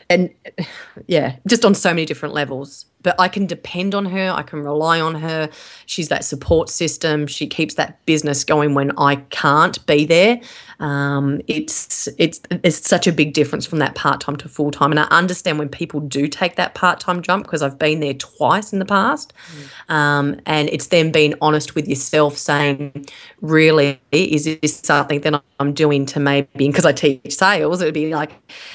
and 0.09 0.29
yeah, 1.07 1.37
just 1.47 1.65
on 1.65 1.73
so 1.73 1.89
many 1.89 2.05
different 2.05 2.35
levels 2.35 2.85
but 3.05 3.15
I 3.19 3.27
can 3.27 3.45
depend 3.45 3.93
on 3.93 4.05
her. 4.05 4.33
I 4.35 4.41
can 4.41 4.63
rely 4.63 4.99
on 4.99 5.13
her. 5.13 5.47
She's 5.85 6.09
that 6.09 6.25
support 6.25 6.69
system. 6.69 7.27
She 7.27 7.45
keeps 7.45 7.75
that 7.75 8.03
business 8.07 8.43
going 8.43 8.73
when 8.73 8.91
I 8.97 9.17
can't 9.29 9.85
be 9.85 10.05
there. 10.05 10.41
Um, 10.79 11.39
it's 11.47 12.09
it's 12.17 12.41
it's 12.49 12.85
such 12.85 13.07
a 13.07 13.11
big 13.13 13.33
difference 13.33 13.65
from 13.65 13.79
that 13.79 13.95
part 13.95 14.19
time 14.19 14.35
to 14.37 14.49
full 14.49 14.71
time, 14.71 14.91
and 14.91 14.99
I 14.99 15.03
understand 15.03 15.59
when 15.59 15.69
people 15.69 15.99
do 16.01 16.27
take 16.27 16.55
that 16.57 16.73
part 16.73 16.99
time 16.99 17.21
jump 17.21 17.45
because 17.45 17.61
I've 17.61 17.79
been 17.79 17.99
there 18.01 18.15
twice 18.15 18.73
in 18.73 18.79
the 18.79 18.85
past, 18.85 19.33
mm. 19.55 19.93
um, 19.93 20.41
and 20.45 20.67
it's 20.69 20.87
then 20.87 21.11
being 21.11 21.35
honest 21.41 21.75
with 21.75 21.87
yourself, 21.87 22.37
saying, 22.37 23.05
really, 23.39 24.01
is 24.11 24.43
this 24.43 24.81
something 24.83 25.21
that 25.21 25.41
I'm 25.59 25.73
doing 25.73 26.05
to 26.07 26.19
maybe 26.19 26.47
because 26.67 26.85
I 26.85 26.91
teach 26.91 27.33
sales, 27.33 27.81
it 27.81 27.85
would 27.85 27.93
be 27.93 28.13
like, 28.13 28.31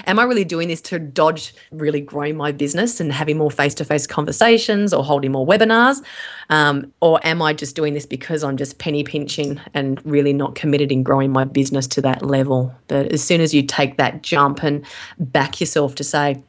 am 0.06 0.18
I 0.18 0.22
really 0.22 0.44
doing 0.44 0.68
this 0.68 0.80
to 0.82 0.98
dodge 0.98 1.54
really 1.70 2.00
growing 2.00 2.36
my 2.36 2.52
business 2.52 3.00
and 3.00 3.12
having 3.12 3.36
more 3.36 3.50
face 3.50 3.74
to 3.74 3.84
face 3.84 4.06
conversations 4.20 4.92
or 4.92 5.02
holding 5.04 5.32
more 5.32 5.46
webinars? 5.46 6.02
Um, 6.50 6.92
or 7.00 7.20
am 7.22 7.40
I 7.42 7.52
just 7.52 7.76
doing 7.76 7.94
this 7.94 8.06
because 8.06 8.42
I'm 8.44 8.56
just 8.56 8.78
penny 8.78 9.04
pinching 9.04 9.60
and 9.72 10.04
really 10.04 10.32
not 10.32 10.54
committed 10.54 10.90
in 10.92 11.02
growing 11.02 11.30
my 11.32 11.44
business 11.44 11.86
to 11.88 12.00
that 12.02 12.22
level? 12.22 12.74
But 12.88 13.12
as 13.12 13.22
soon 13.22 13.40
as 13.40 13.54
you 13.54 13.62
take 13.62 13.96
that 13.96 14.22
jump 14.22 14.62
and 14.62 14.84
back 15.18 15.60
yourself 15.60 15.94
to 15.96 16.04
say, 16.04 16.42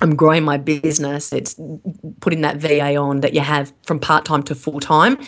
I'm 0.00 0.14
growing 0.14 0.44
my 0.44 0.58
business, 0.58 1.32
it's 1.32 1.56
putting 2.20 2.42
that 2.42 2.58
VA 2.58 2.96
on 2.96 3.20
that 3.20 3.34
you 3.34 3.40
have 3.40 3.72
from 3.84 3.98
part 3.98 4.24
time 4.24 4.42
to 4.44 4.54
full 4.54 4.78
time 4.78 5.18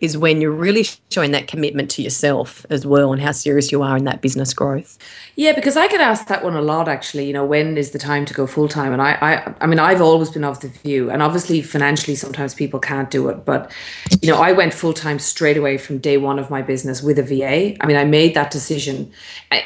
is 0.00 0.16
when 0.16 0.40
you're 0.40 0.50
really 0.50 0.86
showing 1.10 1.32
that 1.32 1.46
commitment 1.46 1.90
to 1.92 2.02
yourself 2.02 2.64
as 2.70 2.86
well 2.86 3.12
and 3.12 3.20
how 3.20 3.32
serious 3.32 3.70
you 3.70 3.82
are 3.82 3.96
in 3.96 4.04
that 4.04 4.22
business 4.22 4.54
growth. 4.54 4.98
Yeah, 5.36 5.52
because 5.52 5.76
I 5.76 5.88
get 5.88 6.00
asked 6.00 6.28
that 6.28 6.42
one 6.42 6.54
a 6.54 6.62
lot 6.62 6.88
actually, 6.88 7.26
you 7.26 7.34
know, 7.34 7.44
when 7.44 7.76
is 7.76 7.90
the 7.90 7.98
time 7.98 8.24
to 8.24 8.34
go 8.34 8.46
full 8.46 8.68
time? 8.68 8.92
And 8.92 9.02
I, 9.02 9.12
I 9.20 9.54
I 9.60 9.66
mean 9.66 9.78
I've 9.78 10.00
always 10.00 10.30
been 10.30 10.44
of 10.44 10.60
the 10.60 10.68
view, 10.68 11.10
and 11.10 11.22
obviously 11.22 11.60
financially 11.60 12.14
sometimes 12.14 12.54
people 12.54 12.80
can't 12.80 13.10
do 13.10 13.28
it, 13.28 13.44
but 13.44 13.70
you 14.22 14.30
know, 14.30 14.38
I 14.38 14.52
went 14.52 14.72
full 14.72 14.94
time 14.94 15.18
straight 15.18 15.56
away 15.56 15.76
from 15.76 15.98
day 15.98 16.16
one 16.16 16.38
of 16.38 16.48
my 16.48 16.62
business 16.62 17.02
with 17.02 17.18
a 17.18 17.22
VA. 17.22 17.76
I 17.82 17.86
mean, 17.86 17.96
I 17.96 18.04
made 18.04 18.34
that 18.34 18.50
decision. 18.50 19.12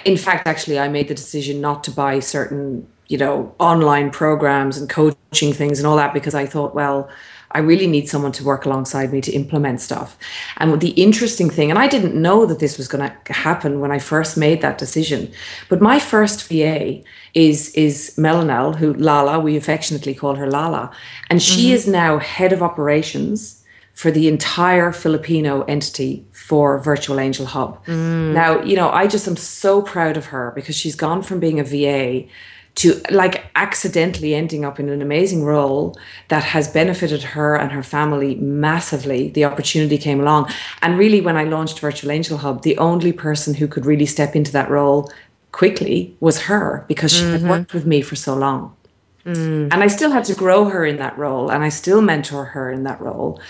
In 0.04 0.16
fact, 0.16 0.48
actually 0.48 0.78
I 0.78 0.88
made 0.88 1.08
the 1.08 1.14
decision 1.14 1.60
not 1.60 1.84
to 1.84 1.90
buy 1.90 2.18
certain 2.20 2.88
you 3.08 3.18
know, 3.18 3.54
online 3.58 4.10
programs 4.10 4.76
and 4.78 4.88
coaching 4.88 5.52
things 5.52 5.78
and 5.78 5.86
all 5.86 5.96
that 5.96 6.14
because 6.14 6.34
I 6.34 6.46
thought, 6.46 6.74
well, 6.74 7.08
I 7.52 7.60
really 7.60 7.86
need 7.86 8.08
someone 8.08 8.32
to 8.32 8.44
work 8.44 8.66
alongside 8.66 9.10
me 9.10 9.22
to 9.22 9.32
implement 9.32 9.80
stuff. 9.80 10.18
And 10.58 10.80
the 10.80 10.90
interesting 10.90 11.48
thing, 11.48 11.70
and 11.70 11.78
I 11.78 11.88
didn't 11.88 12.14
know 12.14 12.44
that 12.44 12.58
this 12.58 12.76
was 12.76 12.88
going 12.88 13.10
to 13.10 13.32
happen 13.32 13.80
when 13.80 13.90
I 13.90 13.98
first 13.98 14.36
made 14.36 14.60
that 14.60 14.76
decision, 14.76 15.32
but 15.70 15.80
my 15.80 15.98
first 15.98 16.46
VA 16.46 17.02
is 17.32 17.70
is 17.70 18.14
Melanel, 18.18 18.74
who 18.74 18.92
Lala, 18.94 19.40
we 19.40 19.56
affectionately 19.56 20.14
call 20.14 20.34
her 20.34 20.50
Lala, 20.50 20.90
and 21.30 21.42
she 21.42 21.66
mm-hmm. 21.66 21.74
is 21.74 21.86
now 21.86 22.18
head 22.18 22.52
of 22.52 22.62
operations 22.62 23.64
for 23.94 24.10
the 24.12 24.28
entire 24.28 24.92
Filipino 24.92 25.62
entity 25.62 26.24
for 26.30 26.78
Virtual 26.78 27.18
Angel 27.18 27.46
Hub. 27.46 27.84
Mm. 27.86 28.32
Now, 28.32 28.62
you 28.62 28.76
know, 28.76 28.90
I 28.90 29.08
just 29.08 29.26
am 29.26 29.36
so 29.36 29.82
proud 29.82 30.16
of 30.16 30.26
her 30.26 30.52
because 30.54 30.76
she's 30.76 30.94
gone 30.94 31.20
from 31.22 31.40
being 31.40 31.58
a 31.58 31.64
VA 31.64 32.28
to 32.78 33.00
like 33.10 33.44
accidentally 33.56 34.36
ending 34.36 34.64
up 34.64 34.78
in 34.78 34.88
an 34.88 35.02
amazing 35.02 35.42
role 35.42 35.98
that 36.28 36.44
has 36.44 36.68
benefited 36.68 37.24
her 37.34 37.56
and 37.56 37.72
her 37.72 37.82
family 37.82 38.36
massively. 38.36 39.30
The 39.30 39.44
opportunity 39.44 39.98
came 39.98 40.20
along. 40.20 40.48
And 40.80 40.96
really, 40.96 41.20
when 41.20 41.36
I 41.36 41.42
launched 41.42 41.80
Virtual 41.80 42.12
Angel 42.12 42.38
Hub, 42.38 42.62
the 42.62 42.78
only 42.78 43.12
person 43.12 43.54
who 43.54 43.66
could 43.66 43.84
really 43.84 44.06
step 44.06 44.36
into 44.36 44.52
that 44.52 44.70
role 44.70 45.10
quickly 45.50 46.16
was 46.20 46.42
her 46.42 46.84
because 46.86 47.12
she 47.12 47.24
mm-hmm. 47.24 47.32
had 47.32 47.50
worked 47.50 47.74
with 47.74 47.84
me 47.84 48.00
for 48.00 48.14
so 48.14 48.36
long. 48.36 48.76
Mm. 49.24 49.72
And 49.72 49.82
I 49.82 49.88
still 49.88 50.12
had 50.12 50.24
to 50.26 50.34
grow 50.34 50.66
her 50.66 50.86
in 50.86 50.98
that 50.98 51.18
role 51.18 51.50
and 51.50 51.64
I 51.64 51.70
still 51.70 52.00
mentor 52.00 52.44
her 52.44 52.70
in 52.70 52.84
that 52.84 53.00
role. 53.00 53.40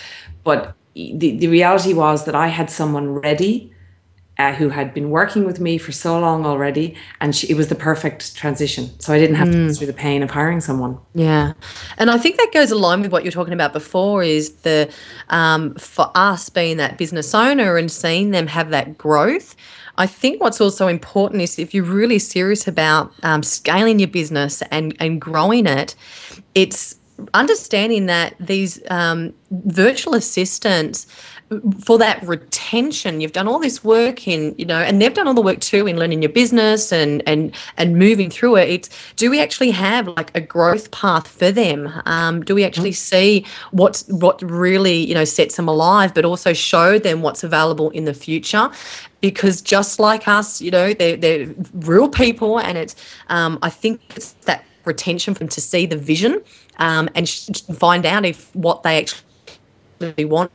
But 0.43 0.75
the, 0.95 1.37
the 1.37 1.49
reality 1.49 1.93
was 1.93 2.25
that 2.25 2.35
I 2.35 2.47
had 2.47 2.71
someone 2.71 3.11
ready 3.11 3.75
uh, 4.39 4.53
who 4.53 4.69
had 4.69 4.95
been 4.95 5.11
working 5.11 5.45
with 5.45 5.59
me 5.59 5.79
for 5.79 5.91
so 5.91 6.19
long 6.19 6.47
already, 6.47 6.95
and 7.21 7.35
she, 7.35 7.49
it 7.49 7.57
was 7.57 7.69
the 7.69 7.75
perfect 7.75 8.37
transition. 8.37 8.89
So 9.01 9.13
I 9.13 9.19
didn't 9.19 9.37
have 9.37 9.49
mm. 9.49 9.53
to 9.53 9.67
go 9.67 9.75
through 9.75 9.87
the 9.89 9.93
pain 9.93 10.23
of 10.23 10.31
hiring 10.31 10.61
someone. 10.61 10.99
Yeah, 11.15 11.55
and 11.99 12.11
I 12.11 12.19
think 12.19 12.37
that 12.37 12.51
goes 12.53 12.71
along 12.71 13.03
with 13.03 13.11
what 13.11 13.25
you're 13.25 13.33
talking 13.33 13.55
about 13.55 13.73
before. 13.73 14.23
Is 14.23 14.53
the 14.63 14.93
um, 15.29 15.75
for 15.75 16.11
us 16.15 16.49
being 16.49 16.77
that 16.77 16.99
business 16.99 17.35
owner 17.35 17.77
and 17.77 17.91
seeing 17.91 18.31
them 18.31 18.47
have 18.47 18.71
that 18.71 18.97
growth. 18.97 19.57
I 19.97 20.07
think 20.07 20.41
what's 20.41 20.61
also 20.61 20.87
important 20.87 21.43
is 21.43 21.59
if 21.59 21.75
you're 21.75 21.83
really 21.83 22.21
serious 22.21 22.69
about 22.69 23.13
um, 23.25 23.43
scaling 23.43 23.99
your 23.99 24.09
business 24.09 24.63
and 24.71 24.97
and 25.01 25.21
growing 25.21 25.67
it, 25.67 25.97
it's 26.55 26.95
understanding 27.35 28.07
that 28.07 28.35
these 28.39 28.81
um, 28.91 29.35
virtual 29.51 30.15
assistants 30.15 31.07
for 31.81 31.97
that 31.97 32.23
retention 32.25 33.21
you've 33.21 33.33
done 33.33 33.49
all 33.49 33.59
this 33.59 33.83
work 33.83 34.29
in 34.29 34.55
you 34.59 34.67
know 34.67 34.79
and 34.79 35.01
they've 35.01 35.15
done 35.15 35.27
all 35.27 35.35
the 35.35 35.41
work 35.41 35.61
too 35.61 35.87
in 35.87 35.97
learning 35.97 36.23
your 36.23 36.31
business 36.31 36.93
and 36.93 37.23
and 37.27 37.55
and 37.77 37.97
moving 37.97 38.31
through 38.31 38.57
it. 38.57 38.69
It's 38.69 38.91
do 39.17 39.31
we 39.31 39.41
actually 39.41 39.71
have 39.71 40.09
like 40.09 40.31
a 40.37 40.41
growth 40.41 40.91
path 40.91 41.27
for 41.27 41.51
them? 41.51 41.91
Um, 42.05 42.43
do 42.43 42.55
we 42.55 42.65
actually 42.65 42.93
see 42.93 43.47
what's 43.71 44.07
what 44.09 44.43
really 44.43 44.97
you 44.97 45.15
know 45.15 45.25
sets 45.25 45.57
them 45.57 45.69
alive 45.69 46.13
but 46.15 46.25
also 46.25 46.53
show 46.53 46.99
them 46.99 47.23
what's 47.23 47.43
available 47.43 47.91
in 47.91 48.05
the 48.05 48.15
future? 48.15 48.71
Because 49.21 49.63
just 49.63 49.99
like 49.99 50.29
us 50.29 50.61
you 50.61 50.71
know 50.71 50.93
they're, 50.93 51.17
they're 51.17 51.47
real 51.73 52.09
people 52.09 52.61
and 52.61 52.79
it's 52.79 52.95
um, 53.29 53.59
i 53.63 53.71
think 53.71 54.01
it's 54.17 54.33
that 54.45 54.65
retention 54.85 55.35
for 55.35 55.41
them 55.41 55.49
to 55.49 55.61
see 55.61 55.87
the 55.87 55.97
vision 55.97 56.43
um, 56.79 57.09
and 57.15 57.29
find 57.75 58.07
out 58.07 58.25
if 58.25 58.55
what 58.55 58.83
they 58.83 58.99
actually 58.99 60.25
want 60.25 60.51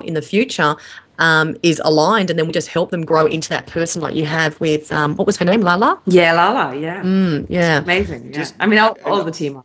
in 0.00 0.14
the 0.14 0.22
future 0.22 0.76
um, 1.18 1.56
is 1.62 1.80
aligned, 1.84 2.30
and 2.30 2.38
then 2.38 2.46
we 2.46 2.52
just 2.52 2.68
help 2.68 2.90
them 2.90 3.04
grow 3.04 3.26
into 3.26 3.48
that 3.50 3.66
person, 3.66 4.02
like 4.02 4.14
you 4.14 4.26
have 4.26 4.58
with 4.60 4.92
um, 4.92 5.16
what 5.16 5.26
was 5.26 5.36
her 5.36 5.44
name, 5.44 5.60
Lala? 5.60 6.00
Yeah, 6.06 6.32
Lala. 6.32 6.76
Yeah, 6.76 7.02
mm, 7.02 7.46
yeah, 7.48 7.78
it's 7.78 7.84
amazing. 7.84 8.26
Yeah. 8.26 8.32
Just, 8.32 8.54
I 8.58 8.66
mean, 8.66 8.78
all, 8.78 8.96
all 9.04 9.22
the 9.22 9.30
team. 9.30 9.62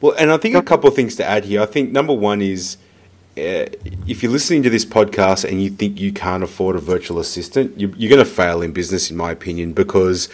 Well, 0.00 0.14
and 0.18 0.30
I 0.30 0.36
think 0.36 0.54
a 0.54 0.62
couple 0.62 0.88
of 0.88 0.94
things 0.96 1.16
to 1.16 1.24
add 1.24 1.44
here. 1.44 1.62
I 1.62 1.66
think 1.66 1.92
number 1.92 2.12
one 2.12 2.42
is. 2.42 2.76
Uh, 3.34 3.64
if 4.06 4.22
you're 4.22 4.30
listening 4.30 4.62
to 4.62 4.68
this 4.68 4.84
podcast 4.84 5.48
and 5.48 5.62
you 5.62 5.70
think 5.70 5.98
you 5.98 6.12
can't 6.12 6.42
afford 6.42 6.76
a 6.76 6.78
virtual 6.78 7.18
assistant, 7.18 7.80
you, 7.80 7.90
you're 7.96 8.10
going 8.10 8.22
to 8.22 8.30
fail 8.30 8.60
in 8.60 8.72
business, 8.72 9.10
in 9.10 9.16
my 9.16 9.30
opinion, 9.30 9.72
because 9.72 10.28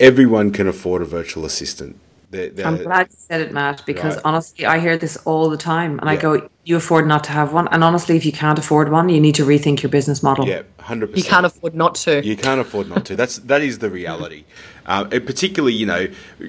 everyone 0.00 0.50
can 0.50 0.66
afford 0.66 1.02
a 1.02 1.04
virtual 1.04 1.44
assistant. 1.44 1.96
They're, 2.36 2.50
they're, 2.50 2.66
I'm 2.66 2.82
glad 2.82 3.08
you 3.10 3.16
said 3.18 3.40
it, 3.40 3.52
Matt, 3.52 3.82
because 3.86 4.16
right. 4.16 4.24
honestly, 4.24 4.66
I 4.66 4.78
hear 4.78 4.98
this 4.98 5.16
all 5.24 5.48
the 5.48 5.56
time, 5.56 5.98
and 5.98 6.04
yeah. 6.04 6.12
I 6.12 6.16
go, 6.16 6.48
"You 6.64 6.76
afford 6.76 7.06
not 7.06 7.24
to 7.24 7.32
have 7.32 7.54
one." 7.54 7.66
And 7.68 7.82
honestly, 7.82 8.16
if 8.16 8.26
you 8.26 8.32
can't 8.32 8.58
afford 8.58 8.90
one, 8.90 9.08
you 9.08 9.20
need 9.20 9.34
to 9.36 9.44
rethink 9.44 9.82
your 9.82 9.90
business 9.90 10.22
model. 10.22 10.46
Yeah, 10.46 10.62
hundred 10.80 11.08
percent. 11.08 11.24
You 11.24 11.30
can't 11.30 11.46
afford 11.46 11.74
not 11.74 11.94
to. 11.96 12.24
You 12.24 12.36
can't 12.36 12.60
afford 12.60 12.88
not 12.88 13.06
to. 13.06 13.16
That's 13.16 13.38
that 13.38 13.62
is 13.62 13.78
the 13.78 13.90
reality. 13.90 14.44
Uh, 14.86 15.02
particularly, 15.02 15.74
you 15.74 15.84
know, 15.84 16.06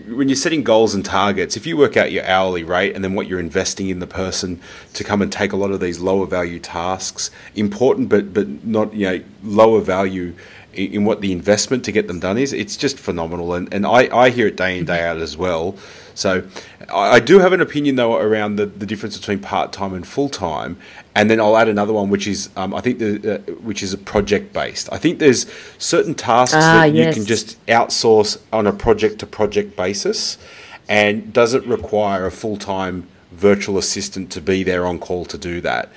when 0.09 0.29
you're 0.29 0.35
setting 0.35 0.63
goals 0.63 0.93
and 0.93 1.03
targets, 1.03 1.57
if 1.57 1.65
you 1.65 1.75
work 1.75 1.97
out 1.97 2.11
your 2.11 2.23
hourly 2.25 2.63
rate 2.63 2.93
and 2.93 3.03
then 3.03 3.15
what 3.15 3.25
you're 3.25 3.39
investing 3.39 3.89
in 3.89 3.97
the 3.97 4.05
person 4.05 4.61
to 4.93 5.03
come 5.03 5.23
and 5.23 5.31
take 5.31 5.51
a 5.51 5.55
lot 5.55 5.71
of 5.71 5.79
these 5.79 5.99
lower 5.99 6.27
value 6.27 6.59
tasks, 6.59 7.31
important 7.55 8.09
but 8.09 8.35
but 8.35 8.63
not 8.63 8.93
you 8.93 9.07
know 9.09 9.23
lower 9.43 9.81
value 9.81 10.35
in 10.77 11.05
what 11.05 11.21
the 11.21 11.31
investment 11.31 11.83
to 11.85 11.91
get 11.91 12.07
them 12.07 12.19
done 12.19 12.37
is, 12.37 12.53
it's 12.53 12.77
just 12.77 12.99
phenomenal. 12.99 13.53
And, 13.53 13.73
and 13.73 13.85
I, 13.85 14.07
I 14.15 14.29
hear 14.29 14.47
it 14.47 14.55
day 14.55 14.77
in, 14.77 14.85
day 14.85 15.05
out 15.05 15.17
as 15.17 15.35
well. 15.35 15.75
So 16.13 16.47
I, 16.91 17.19
do 17.19 17.39
have 17.39 17.53
an 17.53 17.61
opinion, 17.61 17.95
though, 17.95 18.15
around 18.17 18.55
the, 18.55 18.65
the 18.65 18.87
difference 18.87 19.17
between 19.17 19.39
part 19.39 19.71
time 19.71 19.93
and 19.93 20.05
full 20.05 20.29
time. 20.29 20.77
And 21.13 21.29
then 21.29 21.39
I'll 21.39 21.57
add 21.57 21.67
another 21.67 21.93
one, 21.93 22.09
which 22.09 22.27
is 22.27 22.49
um, 22.55 22.73
I 22.73 22.81
think 22.81 22.99
the 22.99 23.35
uh, 23.35 23.37
which 23.61 23.83
is 23.83 23.93
a 23.93 23.97
project 23.97 24.51
based. 24.51 24.91
I 24.91 24.97
think 24.97 25.19
there's 25.19 25.45
certain 25.77 26.15
tasks 26.15 26.55
ah, 26.55 26.59
that 26.59 26.93
yes. 26.93 27.07
you 27.07 27.21
can 27.21 27.27
just 27.27 27.63
outsource 27.67 28.41
on 28.51 28.65
a 28.65 28.73
project 28.73 29.19
to 29.19 29.27
project 29.27 29.75
basis, 29.75 30.37
and 30.89 31.33
does 31.33 31.53
it 31.53 31.65
require 31.65 32.25
a 32.25 32.31
full 32.31 32.57
time 32.57 33.07
virtual 33.31 33.77
assistant 33.77 34.31
to 34.31 34.41
be 34.41 34.63
there 34.63 34.85
on 34.85 34.99
call 34.99 35.25
to 35.25 35.37
do 35.37 35.61
that? 35.61 35.89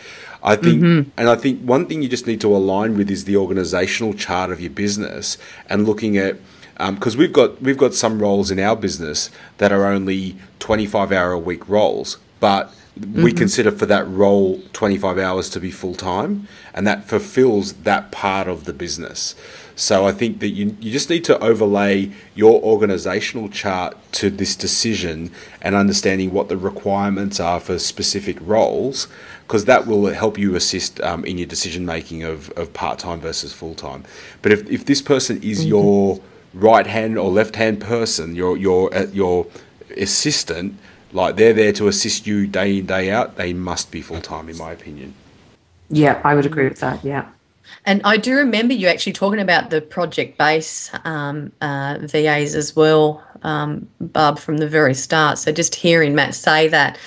I 0.42 0.56
think, 0.56 0.82
mm-hmm. 0.82 1.10
and 1.18 1.28
I 1.28 1.36
think 1.36 1.60
one 1.62 1.86
thing 1.86 2.02
you 2.02 2.08
just 2.08 2.26
need 2.26 2.40
to 2.40 2.54
align 2.54 2.96
with 2.96 3.10
is 3.10 3.24
the 3.24 3.36
organizational 3.36 4.14
chart 4.14 4.50
of 4.50 4.60
your 4.60 4.70
business 4.70 5.36
and 5.68 5.86
looking 5.86 6.16
at 6.16 6.36
because 6.78 7.14
um, 7.14 7.18
we've 7.18 7.32
got 7.32 7.60
we've 7.60 7.76
got 7.76 7.92
some 7.92 8.22
roles 8.22 8.50
in 8.50 8.58
our 8.58 8.74
business 8.74 9.30
that 9.58 9.70
are 9.70 9.84
only 9.84 10.36
25 10.60 11.12
hour 11.12 11.32
a 11.32 11.38
week 11.38 11.68
roles 11.68 12.16
but 12.40 12.72
we 12.96 13.06
mm-hmm. 13.30 13.38
consider 13.38 13.70
for 13.70 13.86
that 13.86 14.08
role 14.08 14.60
25 14.72 15.16
hours 15.16 15.48
to 15.50 15.60
be 15.60 15.70
full 15.70 15.94
time, 15.94 16.48
and 16.74 16.86
that 16.86 17.04
fulfills 17.04 17.72
that 17.84 18.10
part 18.10 18.48
of 18.48 18.64
the 18.64 18.72
business. 18.72 19.34
So 19.76 20.06
I 20.06 20.12
think 20.12 20.40
that 20.40 20.48
you, 20.48 20.76
you 20.80 20.92
just 20.92 21.08
need 21.08 21.24
to 21.24 21.38
overlay 21.38 22.10
your 22.34 22.62
organizational 22.62 23.48
chart 23.48 23.96
to 24.12 24.30
this 24.30 24.54
decision 24.56 25.30
and 25.62 25.74
understanding 25.74 26.32
what 26.32 26.48
the 26.48 26.56
requirements 26.56 27.40
are 27.40 27.60
for 27.60 27.78
specific 27.78 28.36
roles, 28.40 29.08
because 29.46 29.64
that 29.64 29.86
will 29.86 30.06
help 30.06 30.38
you 30.38 30.54
assist 30.54 31.00
um, 31.00 31.24
in 31.24 31.38
your 31.38 31.46
decision 31.46 31.86
making 31.86 32.22
of, 32.22 32.50
of 32.50 32.72
part 32.72 32.98
time 32.98 33.20
versus 33.20 33.52
full 33.52 33.74
time. 33.74 34.04
But 34.42 34.52
if, 34.52 34.70
if 34.70 34.84
this 34.84 35.02
person 35.02 35.42
is 35.42 35.60
mm-hmm. 35.60 35.68
your 35.68 36.20
right 36.52 36.86
hand 36.86 37.16
or 37.16 37.30
left 37.30 37.56
hand 37.56 37.80
person, 37.80 38.34
your 38.34 38.56
your 38.56 38.94
uh, 38.94 39.06
your 39.12 39.46
assistant, 39.96 40.76
like 41.12 41.36
they're 41.36 41.54
there 41.54 41.72
to 41.72 41.88
assist 41.88 42.26
you 42.26 42.46
day 42.46 42.78
in 42.78 42.86
day 42.86 43.10
out, 43.10 43.36
they 43.36 43.52
must 43.52 43.90
be 43.90 44.02
full 44.02 44.20
time, 44.20 44.48
in 44.48 44.58
my 44.58 44.72
opinion. 44.72 45.14
Yeah, 45.88 46.20
I 46.24 46.34
would 46.34 46.46
agree 46.46 46.68
with 46.68 46.80
that. 46.80 47.04
Yeah. 47.04 47.26
And 47.86 48.00
I 48.04 48.16
do 48.16 48.34
remember 48.36 48.74
you 48.74 48.88
actually 48.88 49.12
talking 49.12 49.40
about 49.40 49.70
the 49.70 49.80
project 49.80 50.38
base 50.38 50.90
um, 51.04 51.52
uh, 51.60 51.98
VAs 52.00 52.54
as 52.54 52.76
well, 52.76 53.24
um, 53.42 53.88
Barb, 54.00 54.38
from 54.38 54.58
the 54.58 54.68
very 54.68 54.94
start. 54.94 55.38
So 55.38 55.52
just 55.52 55.74
hearing 55.74 56.14
Matt 56.14 56.34
say 56.34 56.68
that, 56.68 56.98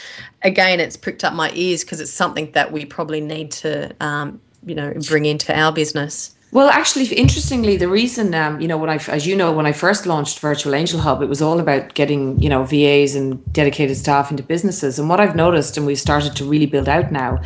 again, 0.42 0.80
it's 0.80 0.98
pricked 0.98 1.24
up 1.24 1.34
my 1.34 1.52
ears 1.54 1.84
because 1.84 2.00
it's 2.00 2.12
something 2.12 2.52
that 2.52 2.72
we 2.72 2.86
probably 2.86 3.22
need 3.22 3.52
to, 3.52 3.94
um, 4.00 4.42
you 4.66 4.76
know, 4.76 4.94
bring 5.08 5.26
into 5.26 5.58
our 5.58 5.72
business. 5.72 6.36
Well, 6.54 6.70
actually, 6.70 7.08
interestingly, 7.08 7.78
the 7.78 7.88
reason, 7.88 8.36
um, 8.36 8.62
you 8.62 8.68
know, 8.68 8.78
when 8.78 8.88
I, 8.88 8.98
as 9.08 9.26
you 9.26 9.36
know, 9.36 9.52
when 9.52 9.66
I 9.66 9.72
first 9.72 10.06
launched 10.06 10.38
Virtual 10.38 10.76
Angel 10.76 11.00
Hub, 11.00 11.24
it 11.24 11.26
was 11.26 11.42
all 11.42 11.60
about 11.60 11.96
getting, 11.96 12.40
you 12.40 12.48
know, 12.48 12.64
VAs 12.64 13.16
and 13.16 13.44
dedicated 13.52 13.98
staff 13.98 14.30
into 14.30 14.44
businesses. 14.44 15.00
And 15.00 15.10
what 15.10 15.20
I've 15.20 15.36
noticed, 15.36 15.78
and 15.78 15.88
we've 15.88 16.00
started 16.00 16.36
to 16.36 16.46
really 16.46 16.68
build 16.68 16.88
out 16.88 17.12
now, 17.12 17.42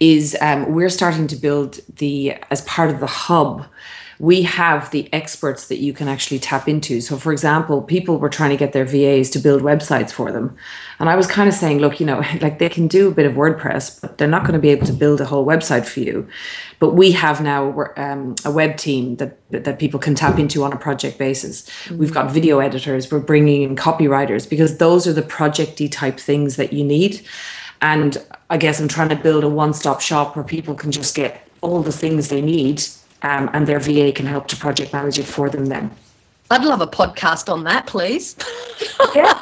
is 0.00 0.36
um, 0.40 0.72
we're 0.74 0.88
starting 0.88 1.28
to 1.28 1.36
build 1.36 1.78
the 1.98 2.34
as 2.50 2.62
part 2.62 2.90
of 2.90 2.98
the 2.98 3.06
hub 3.06 3.64
we 4.20 4.42
have 4.42 4.90
the 4.90 5.12
experts 5.12 5.68
that 5.68 5.78
you 5.78 5.92
can 5.92 6.08
actually 6.08 6.40
tap 6.40 6.68
into. 6.68 7.00
So, 7.00 7.16
for 7.16 7.30
example, 7.30 7.82
people 7.82 8.18
were 8.18 8.28
trying 8.28 8.50
to 8.50 8.56
get 8.56 8.72
their 8.72 8.84
VAs 8.84 9.30
to 9.30 9.38
build 9.38 9.62
websites 9.62 10.10
for 10.10 10.32
them. 10.32 10.56
And 10.98 11.08
I 11.08 11.14
was 11.14 11.28
kind 11.28 11.48
of 11.48 11.54
saying, 11.54 11.78
look, 11.78 12.00
you 12.00 12.06
know, 12.06 12.18
like 12.40 12.58
they 12.58 12.68
can 12.68 12.88
do 12.88 13.08
a 13.08 13.12
bit 13.12 13.26
of 13.26 13.34
WordPress, 13.34 14.00
but 14.00 14.18
they're 14.18 14.26
not 14.26 14.42
going 14.42 14.54
to 14.54 14.58
be 14.58 14.70
able 14.70 14.86
to 14.86 14.92
build 14.92 15.20
a 15.20 15.24
whole 15.24 15.46
website 15.46 15.86
for 15.86 16.00
you. 16.00 16.28
But 16.80 16.94
we 16.94 17.12
have 17.12 17.40
now 17.40 17.92
um, 17.96 18.34
a 18.44 18.50
web 18.50 18.76
team 18.76 19.16
that 19.16 19.36
that 19.50 19.78
people 19.78 19.98
can 19.98 20.14
tap 20.14 20.38
into 20.38 20.64
on 20.64 20.72
a 20.72 20.76
project 20.76 21.16
basis. 21.16 21.62
Mm-hmm. 21.62 21.98
We've 21.98 22.12
got 22.12 22.30
video 22.30 22.58
editors. 22.58 23.10
We're 23.10 23.20
bringing 23.20 23.62
in 23.62 23.76
copywriters 23.76 24.48
because 24.48 24.78
those 24.78 25.06
are 25.06 25.12
the 25.12 25.22
projecty 25.22 25.90
type 25.90 26.18
things 26.18 26.56
that 26.56 26.72
you 26.72 26.84
need. 26.84 27.24
And 27.80 28.18
I 28.50 28.56
guess 28.56 28.80
I'm 28.80 28.88
trying 28.88 29.10
to 29.10 29.16
build 29.16 29.44
a 29.44 29.48
one 29.48 29.72
stop 29.72 30.00
shop 30.00 30.34
where 30.34 30.44
people 30.44 30.74
can 30.74 30.90
just 30.90 31.14
get 31.14 31.48
all 31.60 31.82
the 31.82 31.92
things 31.92 32.28
they 32.28 32.42
need 32.42 32.82
um, 33.22 33.50
and 33.52 33.66
their 33.66 33.80
VA 33.80 34.12
can 34.12 34.26
help 34.26 34.48
to 34.48 34.56
project 34.56 34.92
manage 34.92 35.18
it 35.18 35.24
for 35.26 35.50
them 35.50 35.66
then. 35.66 35.90
I'd 36.50 36.64
love 36.64 36.80
a 36.80 36.86
podcast 36.86 37.52
on 37.52 37.64
that, 37.64 37.86
please. 37.86 38.36
yeah. 39.14 39.40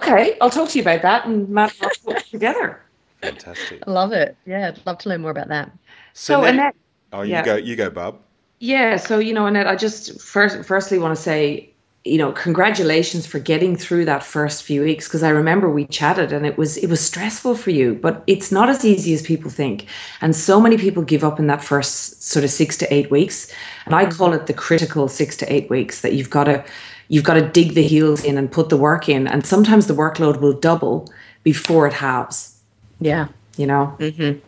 okay, 0.00 0.36
I'll 0.40 0.50
talk 0.50 0.68
to 0.70 0.78
you 0.78 0.82
about 0.82 1.02
that 1.02 1.26
and 1.26 1.48
Matt 1.48 1.74
and 1.80 1.90
I'll 1.90 2.14
talk 2.14 2.24
together. 2.26 2.80
Fantastic. 3.20 3.82
I 3.86 3.90
love 3.90 4.12
it. 4.12 4.36
Yeah, 4.46 4.68
I'd 4.68 4.86
love 4.86 4.98
to 4.98 5.08
learn 5.08 5.22
more 5.22 5.32
about 5.32 5.48
that. 5.48 5.72
So, 6.12 6.40
so 6.40 6.44
Annette, 6.44 6.76
oh, 7.12 7.22
you 7.22 7.32
yeah. 7.32 7.44
go, 7.44 7.56
you 7.56 7.74
go, 7.74 7.90
Barb. 7.90 8.16
Yeah. 8.60 8.96
So 8.96 9.18
you 9.18 9.32
know, 9.32 9.46
Annette, 9.46 9.66
I 9.66 9.74
just 9.74 10.20
first, 10.20 10.64
firstly 10.64 10.98
want 10.98 11.16
to 11.16 11.22
say 11.22 11.70
you 12.08 12.18
know 12.18 12.32
congratulations 12.32 13.26
for 13.26 13.38
getting 13.38 13.76
through 13.76 14.04
that 14.04 14.22
first 14.22 14.62
few 14.62 14.82
weeks 14.82 15.06
because 15.06 15.22
i 15.22 15.28
remember 15.28 15.70
we 15.70 15.84
chatted 15.86 16.32
and 16.32 16.46
it 16.46 16.56
was 16.56 16.76
it 16.78 16.88
was 16.88 17.00
stressful 17.00 17.54
for 17.54 17.70
you 17.70 17.94
but 17.94 18.22
it's 18.26 18.50
not 18.50 18.68
as 18.68 18.84
easy 18.84 19.14
as 19.14 19.22
people 19.22 19.50
think. 19.50 19.86
And 20.20 20.34
so 20.34 20.60
many 20.60 20.76
people 20.76 21.02
give 21.02 21.24
up 21.24 21.38
in 21.38 21.46
that 21.48 21.62
first 21.62 22.22
sort 22.22 22.44
of 22.44 22.50
6 22.50 22.76
to 22.78 22.94
8 22.94 23.10
weeks. 23.10 23.52
And 23.86 23.94
i 23.94 24.06
call 24.06 24.32
it 24.32 24.46
the 24.46 24.54
critical 24.54 25.08
6 25.08 25.36
to 25.36 25.52
8 25.52 25.70
weeks 25.70 26.00
that 26.00 26.12
you've 26.14 26.30
got 26.30 26.44
to 26.44 26.64
you've 27.08 27.24
got 27.24 27.34
to 27.34 27.48
dig 27.48 27.74
the 27.74 27.82
heels 27.82 28.22
in 28.24 28.36
and 28.36 28.50
put 28.50 28.68
the 28.68 28.76
work 28.76 29.08
in. 29.08 29.26
And 29.26 29.46
sometimes 29.46 29.86
the 29.86 29.94
workload 29.94 30.40
will 30.40 30.52
double 30.52 31.08
before 31.42 31.86
it 31.86 31.94
halves. 31.94 32.60
Yeah. 33.00 33.28
You 33.56 33.66
know? 33.66 33.96
Mm-hmm. 33.98 34.38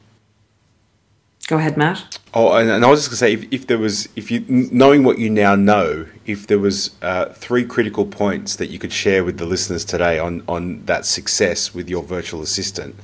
Go 1.51 1.59
ahead, 1.59 1.77
Matt. 1.77 2.21
Oh, 2.33 2.53
and, 2.53 2.71
and 2.71 2.85
I 2.85 2.89
was 2.89 3.01
just 3.01 3.11
going 3.11 3.33
to 3.33 3.41
say, 3.41 3.47
if, 3.49 3.53
if 3.53 3.67
there 3.67 3.77
was, 3.77 4.09
if 4.15 4.31
you 4.31 4.45
knowing 4.49 5.03
what 5.03 5.19
you 5.19 5.29
now 5.29 5.57
know, 5.57 6.07
if 6.25 6.47
there 6.47 6.61
was 6.61 6.95
uh, 7.03 7.31
three 7.31 7.65
critical 7.65 8.07
points 8.07 8.55
that 8.55 8.69
you 8.69 8.79
could 8.79 8.93
share 8.93 9.25
with 9.25 9.39
the 9.39 9.47
listeners 9.47 9.85
today 9.85 10.17
on 10.17 10.45
on 10.47 10.85
that 10.85 11.05
success 11.05 11.75
with 11.75 11.91
your 11.91 12.05
virtual 12.05 12.41
assistant, 12.41 12.95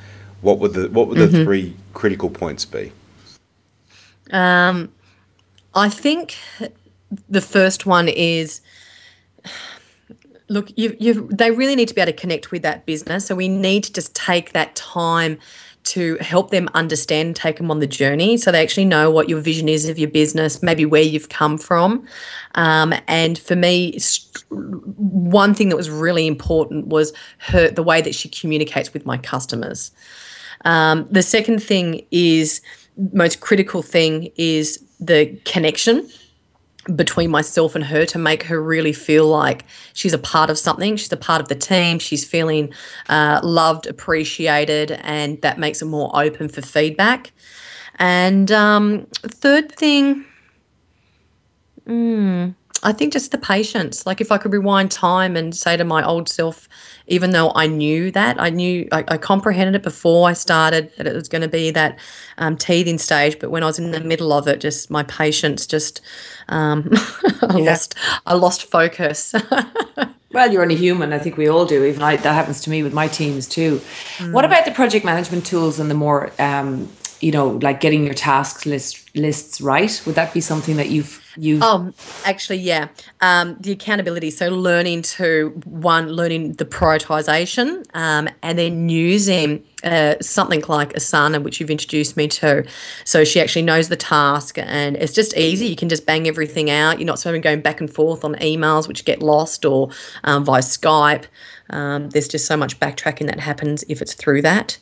what 0.42 0.60
would 0.60 0.74
the 0.74 0.88
what 0.90 1.08
would 1.08 1.18
the 1.18 1.26
mm-hmm. 1.26 1.42
three 1.42 1.76
critical 1.92 2.30
points 2.30 2.64
be? 2.64 2.92
Um, 4.30 4.92
I 5.74 5.88
think 5.88 6.36
the 7.28 7.40
first 7.40 7.84
one 7.84 8.06
is 8.06 8.60
look 10.48 10.70
you 10.76 10.96
you 11.00 11.28
they 11.32 11.50
really 11.50 11.74
need 11.74 11.88
to 11.88 11.94
be 11.94 12.00
able 12.00 12.12
to 12.12 12.16
connect 12.16 12.52
with 12.52 12.62
that 12.62 12.86
business 12.86 13.26
so 13.26 13.34
we 13.34 13.48
need 13.48 13.82
to 13.82 13.92
just 13.92 14.14
take 14.14 14.52
that 14.52 14.76
time 14.76 15.36
to 15.86 16.16
help 16.20 16.50
them 16.50 16.68
understand, 16.74 17.36
take 17.36 17.56
them 17.56 17.70
on 17.70 17.78
the 17.78 17.86
journey 17.86 18.36
so 18.36 18.50
they 18.50 18.62
actually 18.62 18.84
know 18.84 19.10
what 19.10 19.28
your 19.28 19.40
vision 19.40 19.68
is 19.68 19.88
of 19.88 19.98
your 19.98 20.10
business, 20.10 20.62
maybe 20.62 20.84
where 20.84 21.02
you've 21.02 21.28
come 21.28 21.56
from. 21.58 22.06
Um, 22.54 22.92
and 23.06 23.38
for 23.38 23.56
me, 23.56 23.98
one 24.50 25.54
thing 25.54 25.68
that 25.68 25.76
was 25.76 25.88
really 25.88 26.26
important 26.26 26.88
was 26.88 27.12
her 27.38 27.70
the 27.70 27.82
way 27.82 28.00
that 28.00 28.14
she 28.14 28.28
communicates 28.28 28.92
with 28.92 29.06
my 29.06 29.16
customers. 29.16 29.92
Um, 30.64 31.06
the 31.10 31.22
second 31.22 31.62
thing 31.62 32.04
is 32.10 32.60
most 33.12 33.40
critical 33.40 33.82
thing 33.82 34.32
is 34.36 34.82
the 34.98 35.38
connection 35.44 36.08
between 36.94 37.30
myself 37.30 37.74
and 37.74 37.84
her 37.84 38.06
to 38.06 38.18
make 38.18 38.44
her 38.44 38.62
really 38.62 38.92
feel 38.92 39.26
like 39.26 39.64
she's 39.92 40.12
a 40.12 40.18
part 40.18 40.50
of 40.50 40.58
something. 40.58 40.96
She's 40.96 41.12
a 41.12 41.16
part 41.16 41.40
of 41.40 41.48
the 41.48 41.54
team. 41.54 41.98
She's 41.98 42.24
feeling 42.24 42.72
uh, 43.08 43.40
loved, 43.42 43.86
appreciated, 43.86 44.92
and 45.02 45.40
that 45.42 45.58
makes 45.58 45.80
her 45.80 45.86
more 45.86 46.10
open 46.14 46.48
for 46.48 46.62
feedback. 46.62 47.32
And 47.98 48.52
um, 48.52 49.06
third 49.22 49.72
thing, 49.72 50.24
mm, 51.86 52.54
I 52.82 52.92
think 52.92 53.12
just 53.12 53.32
the 53.32 53.38
patience. 53.38 54.06
Like 54.06 54.20
if 54.20 54.30
I 54.30 54.38
could 54.38 54.52
rewind 54.52 54.90
time 54.90 55.34
and 55.36 55.54
say 55.54 55.76
to 55.76 55.84
my 55.84 56.04
old 56.04 56.28
self, 56.28 56.68
even 57.06 57.30
though 57.30 57.52
I 57.54 57.66
knew 57.66 58.10
that, 58.10 58.40
I 58.40 58.50
knew 58.50 58.86
I, 58.92 59.04
I 59.08 59.18
comprehended 59.18 59.74
it 59.74 59.82
before 59.82 60.28
I 60.28 60.34
started 60.34 60.92
that 60.96 61.06
it 61.06 61.14
was 61.14 61.28
going 61.28 61.42
to 61.42 61.48
be 61.48 61.70
that 61.70 61.98
um, 62.38 62.56
teething 62.56 62.98
stage. 62.98 63.38
But 63.38 63.50
when 63.50 63.62
I 63.62 63.66
was 63.66 63.78
in 63.78 63.92
the 63.92 64.00
middle 64.00 64.32
of 64.32 64.46
it, 64.46 64.60
just 64.60 64.90
my 64.90 65.04
patience 65.04 65.66
just 65.66 66.00
um, 66.48 66.90
I 67.42 67.58
yeah. 67.58 67.70
lost 67.70 67.94
I 68.26 68.34
lost 68.34 68.64
focus. 68.64 69.34
well, 70.32 70.52
you're 70.52 70.62
only 70.62 70.76
human. 70.76 71.12
I 71.12 71.18
think 71.18 71.36
we 71.36 71.48
all 71.48 71.64
do. 71.64 71.84
Even 71.84 72.02
I, 72.02 72.16
that 72.16 72.34
happens 72.34 72.60
to 72.62 72.70
me 72.70 72.82
with 72.82 72.92
my 72.92 73.08
teams 73.08 73.48
too. 73.48 73.80
Mm. 74.18 74.32
What 74.32 74.44
about 74.44 74.64
the 74.64 74.72
project 74.72 75.04
management 75.04 75.46
tools 75.46 75.80
and 75.80 75.90
the 75.90 75.94
more 75.94 76.30
um, 76.38 76.90
you 77.20 77.32
know, 77.32 77.48
like 77.62 77.80
getting 77.80 78.04
your 78.04 78.14
tasks 78.14 78.66
list 78.66 79.16
lists 79.16 79.60
right? 79.60 80.02
Would 80.04 80.14
that 80.16 80.34
be 80.34 80.40
something 80.40 80.76
that 80.76 80.90
you've 80.90 81.25
you 81.36 81.60
um 81.60 81.94
actually 82.24 82.58
yeah. 82.58 82.88
Um 83.20 83.56
the 83.60 83.72
accountability 83.72 84.30
so 84.30 84.48
learning 84.48 85.02
to 85.02 85.50
one 85.64 86.08
learning 86.08 86.54
the 86.54 86.64
prioritization 86.64 87.84
um 87.94 88.28
and 88.42 88.58
then 88.58 88.88
using 88.88 89.64
uh, 89.84 90.16
something 90.20 90.62
like 90.68 90.92
asana 90.94 91.42
which 91.42 91.60
you've 91.60 91.70
introduced 91.70 92.16
me 92.16 92.26
to. 92.26 92.66
So 93.04 93.24
she 93.24 93.40
actually 93.40 93.62
knows 93.62 93.88
the 93.88 93.96
task 93.96 94.58
and 94.58 94.96
it's 94.96 95.12
just 95.12 95.36
easy. 95.36 95.66
You 95.66 95.76
can 95.76 95.88
just 95.88 96.06
bang 96.06 96.26
everything 96.26 96.70
out. 96.70 96.98
You're 96.98 97.06
not 97.06 97.18
sort 97.18 97.36
of 97.36 97.42
going 97.42 97.60
back 97.60 97.80
and 97.80 97.92
forth 97.92 98.24
on 98.24 98.34
emails 98.36 98.88
which 98.88 99.04
get 99.04 99.22
lost 99.22 99.64
or 99.64 99.90
um, 100.24 100.44
via 100.44 100.62
skype. 100.62 101.26
Um, 101.70 102.10
there's 102.10 102.28
just 102.28 102.46
so 102.46 102.56
much 102.56 102.80
backtracking 102.80 103.26
that 103.26 103.40
happens 103.40 103.84
if 103.88 104.02
it's 104.02 104.14
through 104.14 104.42
that. 104.42 104.78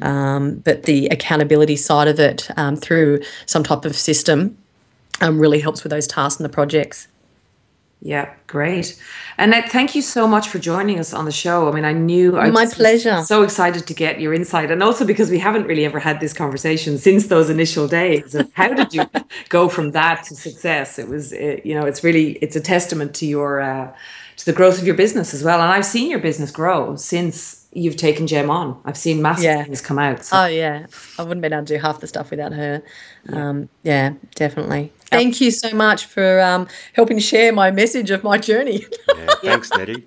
Um, 0.00 0.56
but 0.56 0.84
the 0.84 1.06
accountability 1.08 1.76
side 1.76 2.08
of 2.08 2.18
it 2.18 2.48
um, 2.56 2.76
through 2.76 3.20
some 3.46 3.62
type 3.62 3.84
of 3.84 3.94
system 3.94 4.56
um, 5.20 5.38
really 5.38 5.60
helps 5.60 5.82
with 5.82 5.90
those 5.90 6.06
tasks 6.06 6.40
and 6.40 6.44
the 6.44 6.52
projects. 6.52 7.08
Yeah, 8.04 8.34
great. 8.48 9.00
Annette, 9.38 9.70
thank 9.70 9.94
you 9.94 10.02
so 10.02 10.26
much 10.26 10.48
for 10.48 10.58
joining 10.58 10.98
us 10.98 11.14
on 11.14 11.24
the 11.24 11.30
show. 11.30 11.68
I 11.68 11.72
mean, 11.72 11.84
I 11.84 11.92
knew 11.92 12.36
I 12.36 12.50
my 12.50 12.66
pleasure. 12.66 13.22
So 13.22 13.44
excited 13.44 13.86
to 13.86 13.94
get 13.94 14.20
your 14.20 14.34
insight, 14.34 14.72
and 14.72 14.82
also 14.82 15.06
because 15.06 15.30
we 15.30 15.38
haven't 15.38 15.66
really 15.66 15.84
ever 15.84 16.00
had 16.00 16.18
this 16.18 16.32
conversation 16.32 16.98
since 16.98 17.28
those 17.28 17.48
initial 17.48 17.86
days. 17.86 18.34
Of 18.34 18.52
how 18.54 18.74
did 18.74 18.92
you 18.92 19.04
go 19.50 19.68
from 19.68 19.92
that 19.92 20.24
to 20.24 20.34
success? 20.34 20.98
It 20.98 21.06
was, 21.06 21.32
it, 21.32 21.64
you 21.64 21.76
know, 21.76 21.86
it's 21.86 22.02
really 22.02 22.32
it's 22.42 22.56
a 22.56 22.60
testament 22.60 23.14
to 23.16 23.26
your 23.26 23.60
uh, 23.60 23.94
to 24.38 24.44
the 24.44 24.52
growth 24.52 24.80
of 24.80 24.84
your 24.84 24.96
business 24.96 25.32
as 25.32 25.44
well. 25.44 25.60
And 25.60 25.70
I've 25.70 25.86
seen 25.86 26.10
your 26.10 26.18
business 26.18 26.50
grow 26.50 26.96
since 26.96 27.61
you've 27.72 27.96
taken 27.96 28.26
Jem 28.26 28.50
on. 28.50 28.80
I've 28.84 28.96
seen 28.96 29.22
massive 29.22 29.44
yeah. 29.44 29.64
things 29.64 29.80
come 29.80 29.98
out. 29.98 30.24
So. 30.24 30.36
Oh 30.36 30.46
yeah, 30.46 30.86
I 31.18 31.22
wouldn't 31.22 31.42
be 31.42 31.46
able 31.46 31.64
to 31.64 31.74
do 31.74 31.80
half 31.80 32.00
the 32.00 32.06
stuff 32.06 32.30
without 32.30 32.52
her. 32.52 32.82
Yeah, 33.28 33.48
um, 33.48 33.68
yeah 33.82 34.12
definitely. 34.34 34.92
Thank 35.06 35.40
you 35.40 35.50
so 35.50 35.74
much 35.74 36.06
for 36.06 36.40
um, 36.40 36.68
helping 36.94 37.18
share 37.18 37.52
my 37.52 37.70
message 37.70 38.10
of 38.10 38.24
my 38.24 38.38
journey. 38.38 38.86
Yeah, 39.14 39.34
thanks, 39.42 39.70
Nettie. 39.70 40.06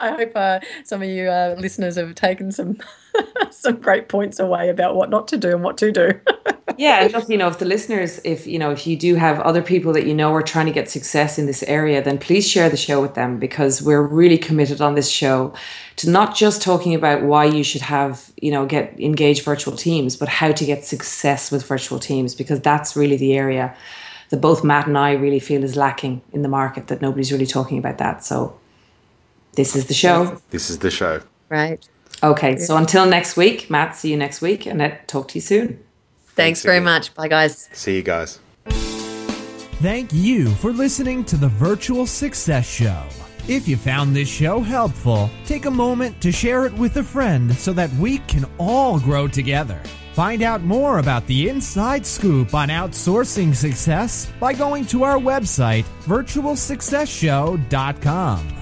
I 0.00 0.10
hope 0.10 0.32
uh, 0.34 0.60
some 0.84 1.02
of 1.02 1.08
you 1.08 1.28
uh, 1.28 1.56
listeners 1.58 1.96
have 1.96 2.14
taken 2.14 2.52
some 2.52 2.78
some 3.50 3.76
great 3.76 4.08
points 4.08 4.38
away 4.40 4.68
about 4.68 4.96
what 4.96 5.10
not 5.10 5.28
to 5.28 5.36
do 5.36 5.50
and 5.50 5.62
what 5.62 5.76
to 5.78 5.92
do. 5.92 6.12
yeah, 6.78 7.04
and 7.04 7.12
look, 7.12 7.28
you 7.28 7.36
know, 7.36 7.48
if 7.48 7.58
the 7.58 7.64
listeners, 7.64 8.20
if 8.24 8.46
you 8.46 8.58
know, 8.58 8.70
if 8.70 8.86
you 8.86 8.96
do 8.96 9.14
have 9.16 9.40
other 9.40 9.62
people 9.62 9.92
that 9.92 10.06
you 10.06 10.14
know 10.14 10.34
are 10.34 10.42
trying 10.42 10.66
to 10.66 10.72
get 10.72 10.90
success 10.90 11.38
in 11.38 11.46
this 11.46 11.62
area, 11.64 12.02
then 12.02 12.18
please 12.18 12.48
share 12.48 12.68
the 12.68 12.76
show 12.76 13.00
with 13.00 13.14
them 13.14 13.38
because 13.38 13.82
we're 13.82 14.02
really 14.02 14.38
committed 14.38 14.80
on 14.80 14.94
this 14.94 15.10
show 15.10 15.52
to 15.96 16.10
not 16.10 16.34
just 16.34 16.62
talking 16.62 16.94
about 16.94 17.22
why 17.22 17.44
you 17.44 17.62
should 17.62 17.82
have, 17.82 18.32
you 18.40 18.50
know, 18.50 18.66
get 18.66 18.98
engaged 18.98 19.44
virtual 19.44 19.76
teams, 19.76 20.16
but 20.16 20.28
how 20.28 20.52
to 20.52 20.64
get 20.64 20.84
success 20.84 21.50
with 21.50 21.66
virtual 21.66 21.98
teams 21.98 22.34
because 22.34 22.60
that's 22.60 22.96
really 22.96 23.16
the 23.16 23.34
area 23.34 23.74
that 24.30 24.40
both 24.40 24.64
Matt 24.64 24.86
and 24.86 24.96
I 24.96 25.12
really 25.12 25.40
feel 25.40 25.62
is 25.62 25.76
lacking 25.76 26.22
in 26.32 26.40
the 26.40 26.48
market 26.48 26.86
that 26.86 27.02
nobody's 27.02 27.30
really 27.30 27.46
talking 27.46 27.76
about 27.76 27.98
that. 27.98 28.24
So 28.24 28.58
this 29.52 29.76
is 29.76 29.86
the 29.86 29.94
show. 29.94 30.40
This 30.50 30.70
is 30.70 30.78
the 30.78 30.90
show. 30.90 31.20
Right. 31.48 31.86
Okay. 32.22 32.56
So 32.56 32.76
until 32.76 33.06
next 33.06 33.36
week, 33.36 33.70
Matt, 33.70 33.96
see 33.96 34.10
you 34.10 34.16
next 34.16 34.40
week 34.40 34.66
and 34.66 34.82
I'll 34.82 34.96
talk 35.06 35.28
to 35.28 35.34
you 35.36 35.40
soon. 35.42 35.66
Thanks, 35.68 36.34
Thanks 36.34 36.62
very 36.62 36.76
again. 36.78 36.84
much. 36.84 37.14
Bye, 37.14 37.28
guys. 37.28 37.68
See 37.72 37.96
you 37.96 38.02
guys. 38.02 38.40
Thank 39.82 40.12
you 40.12 40.50
for 40.56 40.72
listening 40.72 41.24
to 41.24 41.36
the 41.36 41.48
Virtual 41.48 42.06
Success 42.06 42.68
Show. 42.68 43.02
If 43.48 43.66
you 43.66 43.76
found 43.76 44.14
this 44.14 44.28
show 44.28 44.60
helpful, 44.60 45.28
take 45.44 45.64
a 45.64 45.70
moment 45.70 46.20
to 46.22 46.30
share 46.30 46.64
it 46.64 46.72
with 46.74 46.96
a 46.96 47.02
friend 47.02 47.52
so 47.52 47.72
that 47.72 47.92
we 47.94 48.18
can 48.18 48.46
all 48.58 49.00
grow 49.00 49.26
together. 49.26 49.80
Find 50.12 50.42
out 50.42 50.62
more 50.62 50.98
about 50.98 51.26
the 51.26 51.48
inside 51.48 52.06
scoop 52.06 52.54
on 52.54 52.68
outsourcing 52.68 53.52
success 53.54 54.30
by 54.38 54.52
going 54.52 54.86
to 54.86 55.02
our 55.02 55.18
website, 55.18 55.84
virtualsuccessshow.com. 56.04 58.61